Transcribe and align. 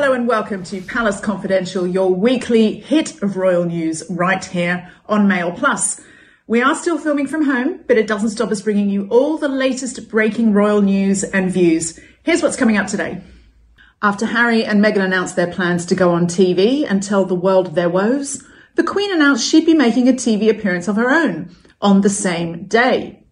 Hello 0.00 0.12
and 0.12 0.28
welcome 0.28 0.62
to 0.62 0.80
Palace 0.80 1.18
Confidential, 1.18 1.84
your 1.84 2.14
weekly 2.14 2.78
hit 2.78 3.20
of 3.20 3.36
royal 3.36 3.64
news 3.64 4.04
right 4.08 4.44
here 4.44 4.88
on 5.06 5.26
Mail 5.26 5.50
Plus. 5.50 6.00
We 6.46 6.62
are 6.62 6.76
still 6.76 6.98
filming 6.98 7.26
from 7.26 7.46
home, 7.46 7.80
but 7.88 7.98
it 7.98 8.06
doesn't 8.06 8.30
stop 8.30 8.52
us 8.52 8.62
bringing 8.62 8.88
you 8.90 9.08
all 9.08 9.38
the 9.38 9.48
latest 9.48 10.08
breaking 10.08 10.52
royal 10.52 10.82
news 10.82 11.24
and 11.24 11.50
views. 11.50 11.98
Here's 12.22 12.44
what's 12.44 12.54
coming 12.56 12.76
up 12.76 12.86
today. 12.86 13.22
After 14.00 14.26
Harry 14.26 14.64
and 14.64 14.80
Meghan 14.80 15.04
announced 15.04 15.34
their 15.34 15.52
plans 15.52 15.84
to 15.86 15.96
go 15.96 16.12
on 16.12 16.28
TV 16.28 16.86
and 16.88 17.02
tell 17.02 17.24
the 17.24 17.34
world 17.34 17.74
their 17.74 17.90
woes, 17.90 18.40
the 18.76 18.84
Queen 18.84 19.12
announced 19.12 19.50
she'd 19.50 19.66
be 19.66 19.74
making 19.74 20.08
a 20.08 20.12
TV 20.12 20.48
appearance 20.48 20.86
of 20.86 20.94
her 20.94 21.10
own 21.10 21.52
on 21.80 22.02
the 22.02 22.08
same 22.08 22.66
day. 22.66 23.24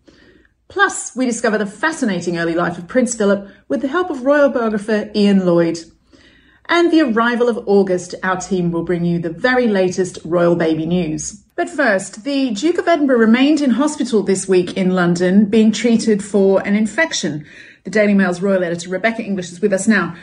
Plus, 0.66 1.14
we 1.14 1.26
discover 1.26 1.58
the 1.58 1.64
fascinating 1.64 2.38
early 2.38 2.56
life 2.56 2.76
of 2.76 2.88
Prince 2.88 3.14
Philip 3.14 3.48
with 3.68 3.82
the 3.82 3.88
help 3.88 4.10
of 4.10 4.24
royal 4.24 4.48
biographer 4.48 5.12
Ian 5.14 5.46
Lloyd 5.46 5.78
and 6.68 6.92
the 6.92 7.02
arrival 7.02 7.48
of 7.48 7.66
August, 7.66 8.14
our 8.22 8.36
team 8.36 8.70
will 8.70 8.82
bring 8.82 9.04
you 9.04 9.18
the 9.18 9.30
very 9.30 9.66
latest 9.66 10.18
royal 10.24 10.56
baby 10.56 10.86
news. 10.86 11.42
But 11.54 11.70
first, 11.70 12.24
the 12.24 12.50
Duke 12.50 12.78
of 12.78 12.88
Edinburgh 12.88 13.18
remained 13.18 13.60
in 13.60 13.70
hospital 13.70 14.22
this 14.22 14.48
week 14.48 14.76
in 14.76 14.90
London, 14.94 15.46
being 15.46 15.72
treated 15.72 16.24
for 16.24 16.60
an 16.66 16.76
infection. 16.76 17.46
The 17.84 17.90
Daily 17.90 18.14
Mail's 18.14 18.40
royal 18.40 18.64
editor 18.64 18.90
Rebecca 18.90 19.22
English 19.22 19.52
is 19.52 19.60
with 19.60 19.72
us 19.72 19.88
now. 19.88 20.16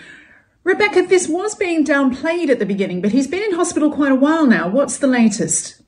Rebecca, 0.64 1.02
this 1.02 1.28
was 1.28 1.56
being 1.56 1.84
downplayed 1.84 2.50
at 2.50 2.60
the 2.60 2.66
beginning, 2.66 3.02
but 3.02 3.12
he's 3.12 3.28
been 3.28 3.44
in 3.44 3.56
hospital 3.56 3.92
quite 3.92 4.12
a 4.12 4.16
while 4.16 4.46
now. 4.46 4.70
What's 4.70 4.98
the 4.98 5.08
latest? 5.08 5.83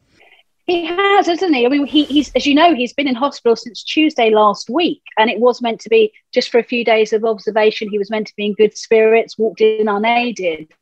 He 0.66 0.86
has, 0.86 1.28
hasn't 1.28 1.56
he? 1.56 1.66
I 1.66 1.70
mean, 1.70 1.86
he, 1.86 2.06
he's 2.06 2.32
as 2.36 2.48
you 2.48 2.56
know, 2.56 2.74
he's 2.74 2.94
been 2.94 3.08
in 3.08 3.16
hospital 3.16 3.56
since 3.56 3.84
Tuesday 3.84 4.32
last 4.32 4.68
week, 4.70 5.04
and 5.18 5.30
it 5.30 5.40
was 5.40 5.62
meant 5.62 5.80
to 5.82 5.90
be 5.90 6.12
just 6.34 6.50
for 6.50 6.60
a 6.60 6.64
few 6.64 6.84
days 6.84 7.14
of 7.14 7.24
observation. 7.24 7.90
He 7.90 8.00
was 8.00 8.10
meant 8.10 8.28
to 8.28 8.36
be 8.36 8.48
in 8.48 8.54
good 8.54 8.76
spirits, 8.76 9.38
walked 9.38 9.62
in 9.62 9.88
unaided. 9.88 10.74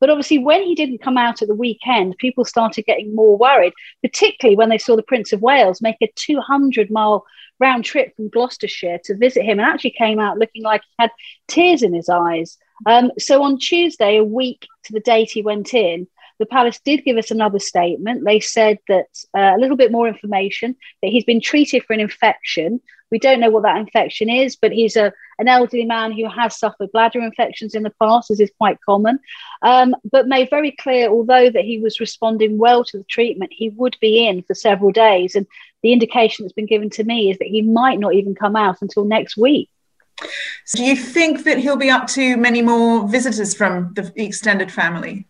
But 0.00 0.10
obviously, 0.10 0.38
when 0.38 0.62
he 0.62 0.74
didn't 0.74 1.02
come 1.02 1.18
out 1.18 1.42
at 1.42 1.48
the 1.48 1.54
weekend, 1.54 2.16
people 2.18 2.44
started 2.44 2.86
getting 2.86 3.14
more 3.14 3.36
worried, 3.36 3.74
particularly 4.02 4.56
when 4.56 4.70
they 4.70 4.78
saw 4.78 4.96
the 4.96 5.02
Prince 5.02 5.32
of 5.32 5.42
Wales 5.42 5.82
make 5.82 5.96
a 6.02 6.12
200 6.16 6.90
mile 6.90 7.26
round 7.60 7.84
trip 7.84 8.16
from 8.16 8.30
Gloucestershire 8.30 8.98
to 9.04 9.16
visit 9.16 9.44
him 9.44 9.58
and 9.60 9.68
actually 9.68 9.94
came 9.96 10.18
out 10.18 10.38
looking 10.38 10.62
like 10.62 10.82
he 10.82 10.94
had 10.98 11.10
tears 11.46 11.82
in 11.82 11.94
his 11.94 12.08
eyes. 12.08 12.58
Um, 12.86 13.12
so 13.18 13.42
on 13.42 13.58
Tuesday, 13.58 14.16
a 14.16 14.24
week 14.24 14.66
to 14.84 14.92
the 14.92 15.00
date 15.00 15.30
he 15.30 15.42
went 15.42 15.72
in, 15.74 16.08
the 16.38 16.46
palace 16.46 16.80
did 16.84 17.04
give 17.04 17.16
us 17.16 17.30
another 17.30 17.58
statement. 17.58 18.24
They 18.24 18.40
said 18.40 18.78
that 18.88 19.06
uh, 19.36 19.54
a 19.56 19.58
little 19.58 19.76
bit 19.76 19.92
more 19.92 20.08
information 20.08 20.76
that 21.02 21.10
he's 21.10 21.24
been 21.24 21.40
treated 21.40 21.84
for 21.84 21.92
an 21.92 22.00
infection. 22.00 22.80
We 23.10 23.18
don't 23.18 23.40
know 23.40 23.50
what 23.50 23.62
that 23.62 23.76
infection 23.76 24.28
is, 24.28 24.56
but 24.56 24.72
he's 24.72 24.96
a 24.96 25.12
an 25.38 25.48
elderly 25.48 25.84
man 25.84 26.12
who 26.12 26.28
has 26.28 26.58
suffered 26.58 26.92
bladder 26.92 27.20
infections 27.20 27.74
in 27.74 27.82
the 27.82 27.92
past, 28.00 28.30
as 28.30 28.40
is 28.40 28.52
quite 28.58 28.78
common. 28.86 29.18
Um, 29.62 29.94
but 30.10 30.28
made 30.28 30.50
very 30.50 30.72
clear, 30.72 31.08
although 31.08 31.50
that 31.50 31.64
he 31.64 31.80
was 31.80 32.00
responding 32.00 32.58
well 32.58 32.84
to 32.84 32.98
the 32.98 33.04
treatment, 33.04 33.52
he 33.52 33.70
would 33.70 33.96
be 34.00 34.26
in 34.26 34.42
for 34.42 34.54
several 34.54 34.92
days. 34.92 35.34
And 35.34 35.46
the 35.82 35.92
indication 35.92 36.44
that's 36.44 36.52
been 36.52 36.66
given 36.66 36.90
to 36.90 37.04
me 37.04 37.30
is 37.30 37.38
that 37.38 37.48
he 37.48 37.62
might 37.62 37.98
not 37.98 38.14
even 38.14 38.34
come 38.34 38.56
out 38.56 38.80
until 38.80 39.04
next 39.04 39.36
week. 39.36 39.68
So 40.64 40.78
Do 40.78 40.84
you 40.84 40.96
think 40.96 41.44
that 41.44 41.58
he'll 41.58 41.76
be 41.76 41.90
up 41.90 42.06
to 42.08 42.36
many 42.36 42.62
more 42.62 43.08
visitors 43.08 43.54
from 43.54 43.92
the 43.94 44.12
extended 44.16 44.70
family? 44.70 45.26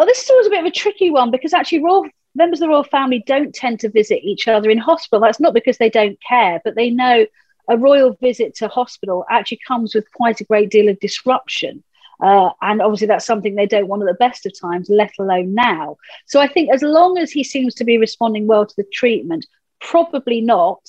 Oh, 0.00 0.06
this 0.06 0.24
is 0.24 0.30
always 0.30 0.46
a 0.46 0.50
bit 0.50 0.60
of 0.60 0.64
a 0.64 0.70
tricky 0.70 1.10
one 1.10 1.30
because 1.30 1.52
actually, 1.52 1.84
royal 1.84 2.06
members 2.34 2.58
of 2.58 2.66
the 2.66 2.68
royal 2.70 2.84
family 2.84 3.22
don't 3.26 3.54
tend 3.54 3.80
to 3.80 3.90
visit 3.90 4.24
each 4.24 4.48
other 4.48 4.70
in 4.70 4.78
hospital. 4.78 5.20
That's 5.20 5.40
not 5.40 5.52
because 5.52 5.76
they 5.76 5.90
don't 5.90 6.18
care, 6.26 6.58
but 6.64 6.74
they 6.74 6.88
know 6.88 7.26
a 7.68 7.76
royal 7.76 8.14
visit 8.14 8.54
to 8.56 8.68
hospital 8.68 9.26
actually 9.28 9.60
comes 9.68 9.94
with 9.94 10.10
quite 10.12 10.40
a 10.40 10.44
great 10.44 10.70
deal 10.70 10.88
of 10.88 10.98
disruption. 11.00 11.84
Uh, 12.18 12.48
and 12.62 12.80
obviously, 12.80 13.08
that's 13.08 13.26
something 13.26 13.54
they 13.54 13.66
don't 13.66 13.88
want 13.88 14.02
at 14.02 14.06
the 14.06 14.14
best 14.14 14.46
of 14.46 14.58
times, 14.58 14.88
let 14.88 15.12
alone 15.20 15.52
now. 15.52 15.98
So 16.24 16.40
I 16.40 16.48
think 16.48 16.72
as 16.72 16.80
long 16.80 17.18
as 17.18 17.30
he 17.30 17.44
seems 17.44 17.74
to 17.74 17.84
be 17.84 17.98
responding 17.98 18.46
well 18.46 18.64
to 18.64 18.76
the 18.76 18.88
treatment, 18.90 19.46
probably 19.82 20.40
not. 20.40 20.80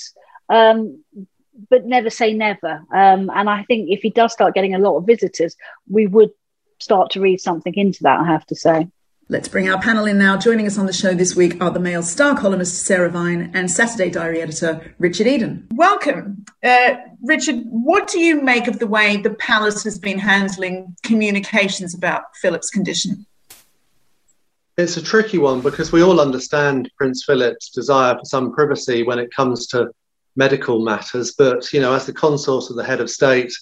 Um, 0.48 1.04
but 1.70 1.86
never 1.86 2.10
say 2.10 2.34
never. 2.34 2.82
Um, 2.94 3.30
and 3.36 3.50
I 3.50 3.64
think 3.64 3.90
if 3.90 4.02
he 4.04 4.10
does 4.10 4.32
start 4.32 4.56
getting 4.56 4.74
a 4.74 4.80
lot 4.80 4.96
of 4.96 5.06
visitors, 5.06 5.58
we 5.90 6.08
would 6.08 6.32
start 6.80 7.12
to 7.12 7.20
read 7.20 7.42
something 7.42 7.76
into 7.76 8.04
that, 8.04 8.22
I 8.22 8.26
have 8.26 8.46
to 8.46 8.56
say. 8.56 8.88
Let's 9.30 9.48
bring 9.48 9.70
our 9.70 9.82
panel 9.82 10.06
in 10.06 10.18
now. 10.18 10.36
Joining 10.36 10.68
us 10.68 10.78
on 10.78 10.88
the 10.88 10.94
show 10.94 11.14
this 11.14 11.36
week 11.36 11.62
are 11.64 11.72
the 11.72 11.80
Mail 11.80 12.04
star 12.04 12.38
columnist 12.38 12.86
Sarah 12.86 13.10
Vine 13.10 13.52
and 13.54 13.72
Saturday 13.72 14.10
Diary 14.10 14.42
editor 14.42 14.94
Richard 15.00 15.28
Eden. 15.28 15.68
Welcome. 15.74 16.46
Uh, 16.62 16.96
Richard, 17.22 17.64
what 17.66 18.10
do 18.10 18.20
you 18.20 18.42
make 18.42 18.68
of 18.68 18.80
the 18.80 18.88
way 18.88 19.18
the 19.18 19.34
palace 19.36 19.84
has 19.86 19.98
been 19.98 20.20
handling 20.20 20.96
communications 21.04 21.96
about 21.96 22.24
Philip's 22.42 22.70
condition? 22.70 23.26
It's 24.78 24.98
a 24.98 25.04
tricky 25.04 25.38
one 25.38 25.62
because 25.62 25.92
we 25.92 26.04
all 26.04 26.20
understand 26.20 26.92
Prince 26.98 27.24
Philip's 27.24 27.70
desire 27.70 28.16
for 28.16 28.26
some 28.26 28.52
privacy 28.54 29.04
when 29.04 29.20
it 29.20 29.34
comes 29.34 29.68
to 29.68 29.92
medical 30.36 30.84
matters. 30.84 31.34
But, 31.38 31.72
you 31.72 31.80
know, 31.80 31.94
as 31.94 32.06
the 32.06 32.14
consort 32.14 32.70
of 32.70 32.76
the 32.76 32.84
head 32.84 33.00
of 33.00 33.10
state, 33.10 33.54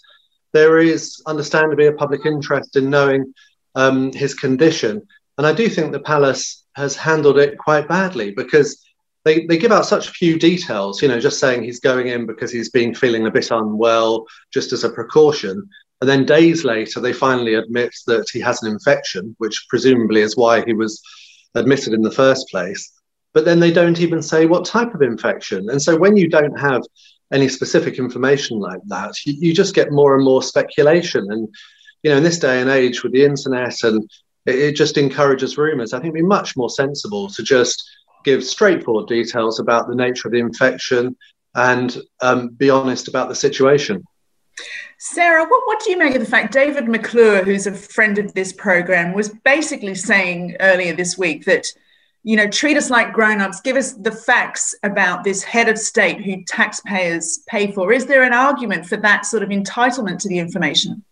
there 0.51 0.79
is 0.79 1.21
understandably 1.27 1.87
a 1.87 1.93
public 1.93 2.25
interest 2.25 2.75
in 2.75 2.89
knowing 2.89 3.33
um, 3.75 4.11
his 4.13 4.33
condition. 4.33 5.05
And 5.39 5.47
I 5.47 5.53
do 5.53 5.69
think 5.69 5.93
the 5.93 6.01
palace 6.01 6.65
has 6.75 6.97
handled 6.97 7.37
it 7.37 7.57
quite 7.57 7.87
badly 7.87 8.31
because 8.31 8.85
they, 9.23 9.45
they 9.45 9.57
give 9.57 9.71
out 9.71 9.85
such 9.85 10.09
few 10.09 10.37
details, 10.37 11.01
you 11.01 11.07
know, 11.07 11.17
just 11.21 11.39
saying 11.39 11.63
he's 11.63 11.79
going 11.79 12.07
in 12.07 12.25
because 12.25 12.51
he's 12.51 12.69
been 12.69 12.93
feeling 12.93 13.25
a 13.25 13.31
bit 13.31 13.49
unwell, 13.49 14.25
just 14.53 14.73
as 14.73 14.83
a 14.83 14.89
precaution. 14.89 15.65
And 16.01 16.09
then 16.09 16.25
days 16.25 16.65
later, 16.65 16.99
they 16.99 17.13
finally 17.13 17.53
admit 17.53 17.95
that 18.07 18.29
he 18.33 18.41
has 18.41 18.61
an 18.61 18.69
infection, 18.69 19.33
which 19.37 19.65
presumably 19.69 20.19
is 20.19 20.35
why 20.35 20.61
he 20.65 20.73
was 20.73 21.01
admitted 21.55 21.93
in 21.93 22.01
the 22.01 22.11
first 22.11 22.49
place. 22.49 22.91
But 23.33 23.45
then 23.45 23.61
they 23.61 23.71
don't 23.71 24.01
even 24.01 24.21
say 24.21 24.45
what 24.45 24.65
type 24.65 24.93
of 24.93 25.01
infection. 25.01 25.69
And 25.69 25.81
so 25.81 25.97
when 25.97 26.17
you 26.17 26.27
don't 26.27 26.59
have 26.59 26.81
any 27.31 27.47
specific 27.47 27.97
information 27.97 28.59
like 28.59 28.81
that, 28.87 29.13
you, 29.25 29.35
you 29.39 29.53
just 29.53 29.73
get 29.73 29.93
more 29.93 30.15
and 30.17 30.25
more 30.25 30.43
speculation. 30.43 31.31
And, 31.31 31.47
you 32.03 32.11
know, 32.11 32.17
in 32.17 32.23
this 32.23 32.39
day 32.39 32.59
and 32.59 32.69
age 32.69 33.03
with 33.03 33.13
the 33.13 33.23
internet 33.23 33.83
and 33.83 34.05
it, 34.45 34.55
it 34.55 34.75
just 34.75 34.97
encourages 34.97 35.57
rumors. 35.57 35.93
I 35.93 35.97
think 35.97 36.13
it'd 36.13 36.23
be 36.23 36.27
much 36.27 36.55
more 36.55 36.69
sensible 36.69 37.29
to 37.29 37.43
just 37.43 37.83
give 38.25 38.43
straightforward 38.43 39.07
details 39.07 39.59
about 39.59 39.87
the 39.87 39.95
nature 39.95 40.27
of 40.27 40.33
the 40.33 40.39
infection 40.39 41.15
and 41.55 41.97
um, 42.21 42.49
be 42.49 42.69
honest 42.69 43.07
about 43.07 43.29
the 43.29 43.35
situation. 43.35 44.03
Sarah, 44.97 45.45
what, 45.45 45.63
what 45.65 45.81
do 45.81 45.91
you 45.91 45.97
make 45.97 46.15
of 46.15 46.21
the 46.21 46.29
fact 46.29 46.51
David 46.51 46.89
McClure, 46.89 47.43
who's 47.43 47.67
a 47.67 47.73
friend 47.73 48.17
of 48.17 48.33
this 48.33 48.51
program, 48.51 49.13
was 49.13 49.29
basically 49.45 49.95
saying 49.95 50.57
earlier 50.59 50.93
this 50.93 51.17
week 51.17 51.45
that, 51.45 51.65
you 52.23 52.35
know, 52.35 52.49
treat 52.49 52.75
us 52.75 52.89
like 52.89 53.13
grown-ups, 53.13 53.61
give 53.61 53.77
us 53.77 53.93
the 53.93 54.11
facts 54.11 54.75
about 54.83 55.23
this 55.23 55.41
head 55.41 55.69
of 55.69 55.77
state 55.77 56.19
who 56.21 56.43
taxpayers 56.43 57.39
pay 57.47 57.71
for. 57.71 57.93
Is 57.93 58.05
there 58.05 58.23
an 58.23 58.33
argument 58.33 58.85
for 58.85 58.97
that 58.97 59.25
sort 59.25 59.41
of 59.41 59.49
entitlement 59.49 60.19
to 60.19 60.27
the 60.27 60.39
information? 60.39 61.05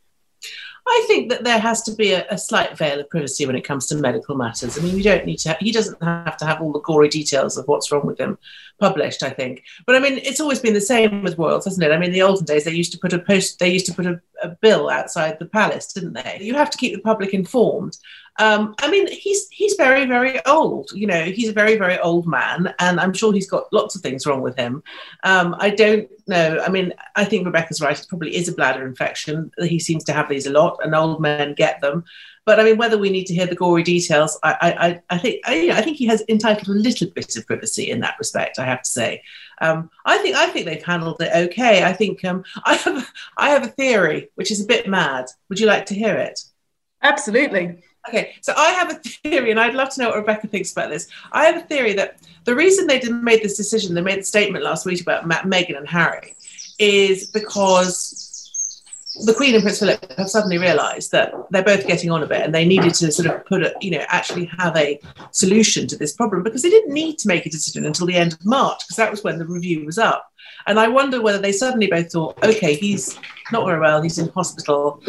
I 0.89 1.03
think 1.07 1.29
that 1.29 1.43
there 1.43 1.59
has 1.59 1.81
to 1.83 1.91
be 1.91 2.13
a, 2.13 2.25
a, 2.29 2.37
slight 2.37 2.77
veil 2.77 2.99
of 2.99 3.09
privacy 3.09 3.45
when 3.45 3.55
it 3.55 3.63
comes 3.63 3.87
to 3.87 3.95
medical 3.95 4.35
matters. 4.35 4.77
I 4.77 4.81
mean, 4.81 4.95
you 4.95 5.03
don't 5.03 5.25
need 5.25 5.37
to, 5.39 5.57
he 5.59 5.71
doesn't 5.71 6.01
have 6.01 6.37
to 6.37 6.45
have 6.45 6.61
all 6.61 6.71
the 6.71 6.79
gory 6.79 7.09
details 7.09 7.57
of 7.57 7.67
what's 7.67 7.91
wrong 7.91 8.05
with 8.05 8.19
him 8.19 8.37
published, 8.79 9.23
I 9.23 9.29
think. 9.29 9.63
But 9.85 9.95
I 9.95 9.99
mean, 9.99 10.19
it's 10.19 10.39
always 10.39 10.59
been 10.59 10.73
the 10.73 10.81
same 10.81 11.23
with 11.23 11.37
royals, 11.37 11.65
hasn't 11.65 11.83
it? 11.83 11.91
I 11.91 11.97
mean, 11.97 12.07
in 12.09 12.13
the 12.13 12.21
olden 12.21 12.45
days, 12.45 12.63
they 12.63 12.71
used 12.71 12.91
to 12.93 12.99
put 12.99 13.13
a 13.13 13.19
post, 13.19 13.59
they 13.59 13.69
used 13.69 13.85
to 13.87 13.93
put 13.93 14.05
a, 14.05 14.21
a 14.41 14.49
bill 14.49 14.89
outside 14.89 15.39
the 15.39 15.45
palace, 15.45 15.91
didn't 15.91 16.13
they? 16.13 16.39
You 16.41 16.53
have 16.53 16.69
to 16.69 16.77
keep 16.77 16.93
the 16.93 17.01
public 17.01 17.33
informed. 17.33 17.97
Um, 18.39 18.75
I 18.79 18.89
mean, 18.91 19.11
he's 19.11 19.47
he's 19.49 19.75
very 19.75 20.05
very 20.05 20.43
old. 20.45 20.91
You 20.91 21.07
know, 21.07 21.23
he's 21.23 21.49
a 21.49 21.53
very 21.53 21.75
very 21.75 21.97
old 21.99 22.27
man, 22.27 22.73
and 22.79 22.99
I'm 22.99 23.13
sure 23.13 23.33
he's 23.33 23.49
got 23.49 23.71
lots 23.73 23.95
of 23.95 24.01
things 24.01 24.25
wrong 24.25 24.41
with 24.41 24.55
him. 24.57 24.83
Um, 25.23 25.55
I 25.59 25.71
don't 25.71 26.07
know. 26.27 26.59
I 26.65 26.69
mean, 26.69 26.93
I 27.15 27.25
think 27.25 27.45
Rebecca's 27.45 27.81
right. 27.81 27.99
It 27.99 28.07
probably 28.07 28.35
is 28.35 28.47
a 28.47 28.53
bladder 28.53 28.85
infection. 28.85 29.51
He 29.59 29.79
seems 29.79 30.03
to 30.05 30.13
have 30.13 30.29
these 30.29 30.45
a 30.45 30.51
lot, 30.51 30.79
and 30.83 30.93
old 30.93 31.21
men 31.21 31.55
get 31.55 31.81
them. 31.81 32.03
But 32.45 32.61
I 32.61 32.63
mean, 32.63 32.77
whether 32.77 32.97
we 32.97 33.09
need 33.09 33.25
to 33.25 33.33
hear 33.33 33.47
the 33.47 33.55
gory 33.55 33.83
details, 33.83 34.39
I 34.43 35.01
I, 35.09 35.15
I 35.15 35.17
think 35.17 35.41
I, 35.45 35.71
I 35.71 35.81
think 35.81 35.97
he 35.97 36.05
has 36.05 36.23
entitled 36.29 36.67
a 36.69 36.79
little 36.79 37.09
bit 37.09 37.35
of 37.35 37.45
privacy 37.47 37.89
in 37.89 37.99
that 38.01 38.15
respect. 38.19 38.59
I 38.59 38.65
have 38.65 38.83
to 38.83 38.89
say. 38.89 39.23
Um, 39.59 39.89
I 40.05 40.19
think 40.19 40.35
I 40.35 40.47
think 40.47 40.65
they've 40.65 40.83
handled 40.83 41.21
it 41.21 41.31
okay. 41.49 41.83
I 41.83 41.93
think 41.93 42.23
um, 42.23 42.43
I 42.65 42.75
have 42.75 43.11
I 43.35 43.49
have 43.49 43.63
a 43.63 43.67
theory 43.67 44.29
which 44.35 44.51
is 44.51 44.61
a 44.61 44.67
bit 44.67 44.87
mad. 44.87 45.25
Would 45.49 45.59
you 45.59 45.65
like 45.65 45.87
to 45.87 45.95
hear 45.95 46.15
it? 46.15 46.39
Absolutely. 47.01 47.83
Okay, 48.07 48.35
so 48.41 48.53
I 48.55 48.71
have 48.71 48.91
a 48.91 48.95
theory, 48.95 49.51
and 49.51 49.59
I'd 49.59 49.73
love 49.73 49.89
to 49.91 50.01
know 50.01 50.09
what 50.09 50.17
Rebecca 50.17 50.47
thinks 50.47 50.71
about 50.71 50.89
this. 50.89 51.07
I 51.31 51.45
have 51.45 51.57
a 51.57 51.65
theory 51.65 51.93
that 51.93 52.19
the 52.45 52.55
reason 52.55 52.87
they 52.87 52.99
didn't 52.99 53.23
make 53.23 53.43
this 53.43 53.57
decision, 53.57 53.93
they 53.93 54.01
made 54.01 54.19
the 54.19 54.23
statement 54.23 54.63
last 54.63 54.85
week 54.85 55.01
about 55.01 55.27
Matt, 55.27 55.43
Meghan 55.43 55.77
and 55.77 55.87
Harry, 55.87 56.35
is 56.79 57.27
because 57.27 58.23
the 59.25 59.33
Queen 59.33 59.55
and 59.55 59.63
Prince 59.63 59.79
Philip 59.79 60.13
have 60.17 60.29
suddenly 60.29 60.57
realised 60.57 61.11
that 61.11 61.33
they're 61.49 61.63
both 61.63 61.87
getting 61.87 62.11
on 62.11 62.23
a 62.23 62.27
bit, 62.27 62.41
and 62.41 62.53
they 62.53 62.65
needed 62.65 62.93
to 62.95 63.11
sort 63.11 63.27
of 63.27 63.45
put 63.45 63.63
a, 63.63 63.73
you 63.81 63.91
know, 63.91 64.05
actually 64.07 64.45
have 64.57 64.75
a 64.77 64.99
solution 65.31 65.87
to 65.87 65.97
this 65.97 66.13
problem 66.13 66.43
because 66.43 66.61
they 66.61 66.69
didn't 66.69 66.93
need 66.93 67.17
to 67.19 67.27
make 67.27 67.45
a 67.45 67.49
decision 67.49 67.85
until 67.85 68.07
the 68.07 68.15
end 68.15 68.33
of 68.33 68.45
March 68.45 68.79
because 68.85 68.97
that 68.97 69.11
was 69.11 69.23
when 69.23 69.37
the 69.39 69.45
review 69.45 69.85
was 69.85 69.97
up. 69.97 70.31
And 70.67 70.79
I 70.79 70.87
wonder 70.87 71.21
whether 71.21 71.39
they 71.39 71.51
suddenly 71.51 71.87
both 71.87 72.11
thought, 72.11 72.43
okay, 72.43 72.75
he's 72.75 73.17
not 73.51 73.65
very 73.65 73.79
well, 73.79 74.01
he's 74.01 74.17
in 74.17 74.29
hospital. 74.29 75.01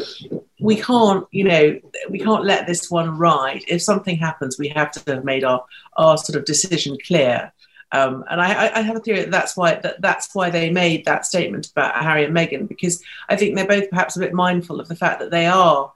We 0.61 0.77
can't, 0.77 1.27
you 1.31 1.45
know, 1.45 1.81
we 2.11 2.19
can't 2.19 2.45
let 2.45 2.67
this 2.67 2.91
one 2.91 3.17
ride. 3.17 3.63
If 3.69 3.83
something 3.83 4.17
happens, 4.17 4.59
we 4.59 4.69
have 4.69 4.91
to 4.93 5.15
have 5.15 5.25
made 5.25 5.45
our, 5.45 5.65
our 5.97 6.19
sort 6.19 6.37
of 6.37 6.45
decision 6.45 6.97
clear. 7.07 7.53
Um, 7.91 8.25
and 8.29 8.41
I, 8.41 8.71
I, 8.75 8.81
have 8.83 8.97
a 8.97 9.01
theory 9.01 9.21
that 9.21 9.31
that's 9.31 9.57
why 9.57 9.77
that, 9.77 10.03
that's 10.03 10.35
why 10.35 10.51
they 10.51 10.69
made 10.69 11.07
that 11.07 11.25
statement 11.25 11.71
about 11.71 12.03
Harry 12.03 12.25
and 12.25 12.37
Meghan 12.37 12.69
because 12.69 13.03
I 13.31 13.37
think 13.37 13.57
they're 13.57 13.67
both 13.67 13.89
perhaps 13.89 14.15
a 14.15 14.21
bit 14.21 14.35
mindful 14.35 14.79
of 14.79 14.89
the 14.89 14.95
fact 14.95 15.21
that 15.21 15.31
they 15.31 15.47
are, 15.47 15.91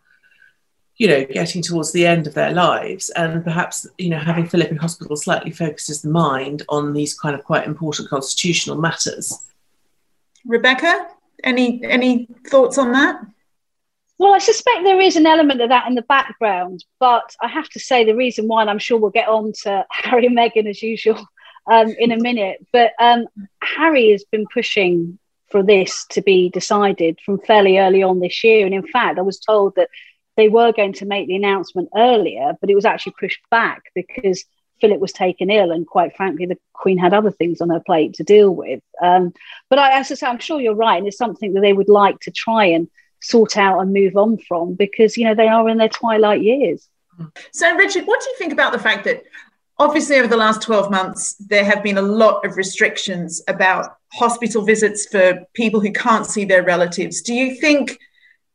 you 0.97 1.06
know, 1.06 1.26
getting 1.26 1.61
towards 1.61 1.93
the 1.93 2.06
end 2.06 2.26
of 2.26 2.32
their 2.32 2.53
lives, 2.53 3.11
and 3.11 3.44
perhaps 3.44 3.87
you 3.99 4.09
know 4.09 4.19
having 4.19 4.47
Philip 4.47 4.70
in 4.70 4.79
hospital 4.79 5.17
slightly 5.17 5.50
focuses 5.50 6.00
the 6.00 6.09
mind 6.09 6.62
on 6.70 6.94
these 6.94 7.12
kind 7.19 7.35
of 7.35 7.44
quite 7.44 7.67
important 7.67 8.09
constitutional 8.09 8.79
matters. 8.79 9.47
Rebecca, 10.47 11.09
any 11.44 11.85
any 11.85 12.26
thoughts 12.47 12.79
on 12.79 12.93
that? 12.93 13.20
Well, 14.23 14.35
I 14.35 14.39
suspect 14.39 14.85
there 14.85 15.01
is 15.01 15.17
an 15.17 15.27
element 15.27 15.61
of 15.63 15.71
that 15.71 15.89
in 15.89 15.97
the 15.97 16.03
background, 16.03 16.85
but 17.01 17.35
I 17.41 17.49
have 17.49 17.69
to 17.71 17.81
say 17.81 18.05
the 18.05 18.15
reason 18.15 18.47
why, 18.47 18.61
and 18.61 18.71
I'm 18.71 18.79
sure 18.79 18.97
we'll 18.97 19.11
get 19.11 19.27
on 19.27 19.53
to 19.65 19.85
Harry 19.91 20.27
and 20.27 20.39
Meghan 20.39 20.71
as 20.71 20.81
usual, 20.81 21.27
um, 21.69 21.89
in 21.99 22.13
a 22.13 22.17
minute. 22.17 22.65
But 22.73 22.93
um, 23.01 23.27
Harry 23.61 24.13
has 24.13 24.23
been 24.23 24.47
pushing 24.47 25.19
for 25.51 25.65
this 25.65 26.07
to 26.11 26.23
be 26.23 26.51
decided 26.51 27.19
from 27.27 27.41
fairly 27.41 27.81
early 27.81 28.05
on 28.05 28.21
this 28.21 28.45
year. 28.45 28.65
And 28.65 28.73
in 28.73 28.87
fact, 28.87 29.19
I 29.19 29.23
was 29.23 29.41
told 29.41 29.75
that 29.75 29.89
they 30.37 30.49
were 30.49 30.71
going 30.71 30.93
to 30.93 31.05
make 31.05 31.27
the 31.27 31.35
announcement 31.35 31.89
earlier, 31.97 32.53
but 32.61 32.71
it 32.71 32.77
was 32.77 32.85
actually 32.85 33.15
pushed 33.19 33.41
back 33.51 33.83
because 33.93 34.45
Philip 34.81 35.01
was 35.01 35.11
taken 35.11 35.51
ill, 35.51 35.73
and 35.73 35.85
quite 35.85 36.15
frankly, 36.17 36.47
the 36.47 36.59
Queen 36.75 36.97
had 36.97 37.13
other 37.13 37.33
things 37.33 37.61
on 37.61 37.71
her 37.71 37.81
plate 37.81 38.15
to 38.15 38.23
deal 38.23 38.55
with. 38.55 38.83
Um, 39.03 39.33
but 39.69 39.81
I, 39.81 39.99
as 39.99 40.13
I 40.13 40.15
say, 40.15 40.29
I'm 40.29 40.39
sure 40.39 40.61
you're 40.61 40.77
right, 40.77 40.99
and 40.99 41.09
it's 41.09 41.19
something 41.19 41.55
that 41.55 41.61
they 41.61 41.73
would 41.73 41.89
like 41.89 42.21
to 42.21 42.31
try 42.31 42.67
and 42.67 42.89
sort 43.23 43.57
out 43.57 43.81
and 43.81 43.93
move 43.93 44.17
on 44.17 44.39
from 44.39 44.75
because 44.75 45.17
you 45.17 45.25
know 45.25 45.35
they 45.35 45.49
are 45.49 45.69
in 45.69 45.79
their 45.79 45.89
twilight 45.89 46.43
years. 46.43 46.89
So, 47.53 47.75
Richard, 47.77 48.05
what 48.05 48.21
do 48.21 48.31
you 48.31 48.37
think 48.39 48.53
about 48.53 48.73
the 48.73 48.79
fact 48.79 49.05
that 49.05 49.25
Obviously, 49.79 50.17
over 50.17 50.29
the 50.29 50.37
last 50.37 50.63
12 50.63 50.91
months, 50.93 51.35
there 51.35 51.65
have 51.65 51.83
been 51.83 51.99
a 51.99 52.03
lot 52.03 52.45
of 52.45 52.57
restrictions 52.57 53.43
about 53.49 53.97
hospital 54.13 54.63
visits 54.63 55.07
for 55.11 55.41
people 55.55 55.81
who 55.81 55.91
can't 55.91 56.27
see 56.27 56.45
their 56.45 56.63
relatives. 56.63 57.21
Do 57.23 57.35
you 57.35 57.57
think 57.57 57.99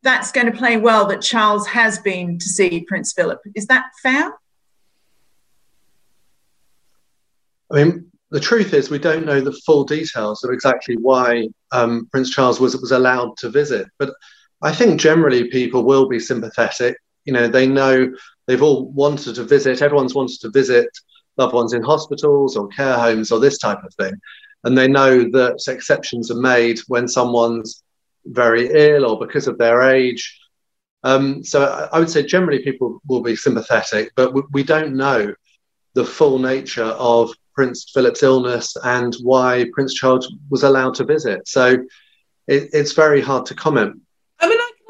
that's 0.04 0.32
going 0.32 0.50
to 0.50 0.58
play 0.58 0.78
well 0.78 1.06
that 1.08 1.22
Charles 1.22 1.68
has 1.68 2.00
been 2.00 2.38
to 2.38 2.46
see 2.46 2.86
Prince 2.88 3.12
Philip? 3.12 3.42
Is 3.56 3.66
that 3.68 3.86
fair? 4.02 4.32
I 7.72 7.84
mean, 7.84 8.10
the 8.30 8.40
truth 8.40 8.74
is, 8.74 8.90
we 8.90 9.00
don't 9.00 9.26
know 9.26 9.42
the 9.42 9.60
full 9.66 9.84
details 9.84 10.46
of 10.46 10.52
exactly 10.52 10.96
why 10.96 11.50
um, 11.74 12.08
Prince 12.12 12.30
Charles 12.30 12.62
was, 12.62 12.78
was 12.78 12.92
allowed 12.92 13.36
to 13.40 13.50
visit. 13.50 13.88
But 14.00 14.14
I 14.62 14.72
think 14.72 15.00
generally 15.00 15.50
people 15.50 15.84
will 15.84 16.08
be 16.08 16.20
sympathetic. 16.20 16.98
You 17.26 17.34
know, 17.34 17.48
they 17.48 17.68
know 17.68 18.12
they've 18.48 18.62
all 18.62 18.90
wanted 18.90 19.36
to 19.36 19.44
visit, 19.44 19.82
everyone's 19.82 20.16
wanted 20.16 20.40
to 20.42 20.50
visit 20.50 20.90
loved 21.38 21.54
ones 21.54 21.74
in 21.74 21.84
hospitals 21.84 22.58
or 22.58 22.68
care 22.70 22.98
homes 22.98 23.32
or 23.32 23.40
this 23.40 23.60
type 23.60 23.84
of 23.84 23.94
thing. 23.96 24.20
And 24.64 24.78
they 24.78 24.88
know 24.88 25.30
that 25.32 25.64
exceptions 25.68 26.32
are 26.32 26.42
made 26.42 26.80
when 26.88 27.08
someone's 27.08 27.84
very 28.26 28.70
ill 28.72 29.06
or 29.06 29.20
because 29.20 29.48
of 29.48 29.58
their 29.58 29.84
age. 29.84 30.40
Um, 31.04 31.44
so 31.44 31.90
I 31.94 32.00
would 32.00 32.10
say 32.10 32.24
generally 32.24 32.64
people 32.64 33.00
will 33.08 33.22
be 33.22 33.36
sympathetic, 33.36 34.12
but 34.16 34.34
we 34.52 34.64
don't 34.64 34.96
know 34.96 35.34
the 35.94 36.04
full 36.04 36.40
nature 36.40 36.84
of 36.84 37.32
Prince 37.54 37.92
Philip's 37.94 38.24
illness 38.24 38.76
and 38.84 39.16
why 39.22 39.66
Prince 39.74 39.94
Charles 39.94 40.34
was 40.50 40.64
allowed 40.64 40.96
to 40.96 41.06
visit. 41.06 41.48
So 41.48 41.74
it, 42.48 42.70
it's 42.74 42.94
very 42.94 43.22
hard 43.22 43.46
to 43.48 43.56
comment 43.56 44.02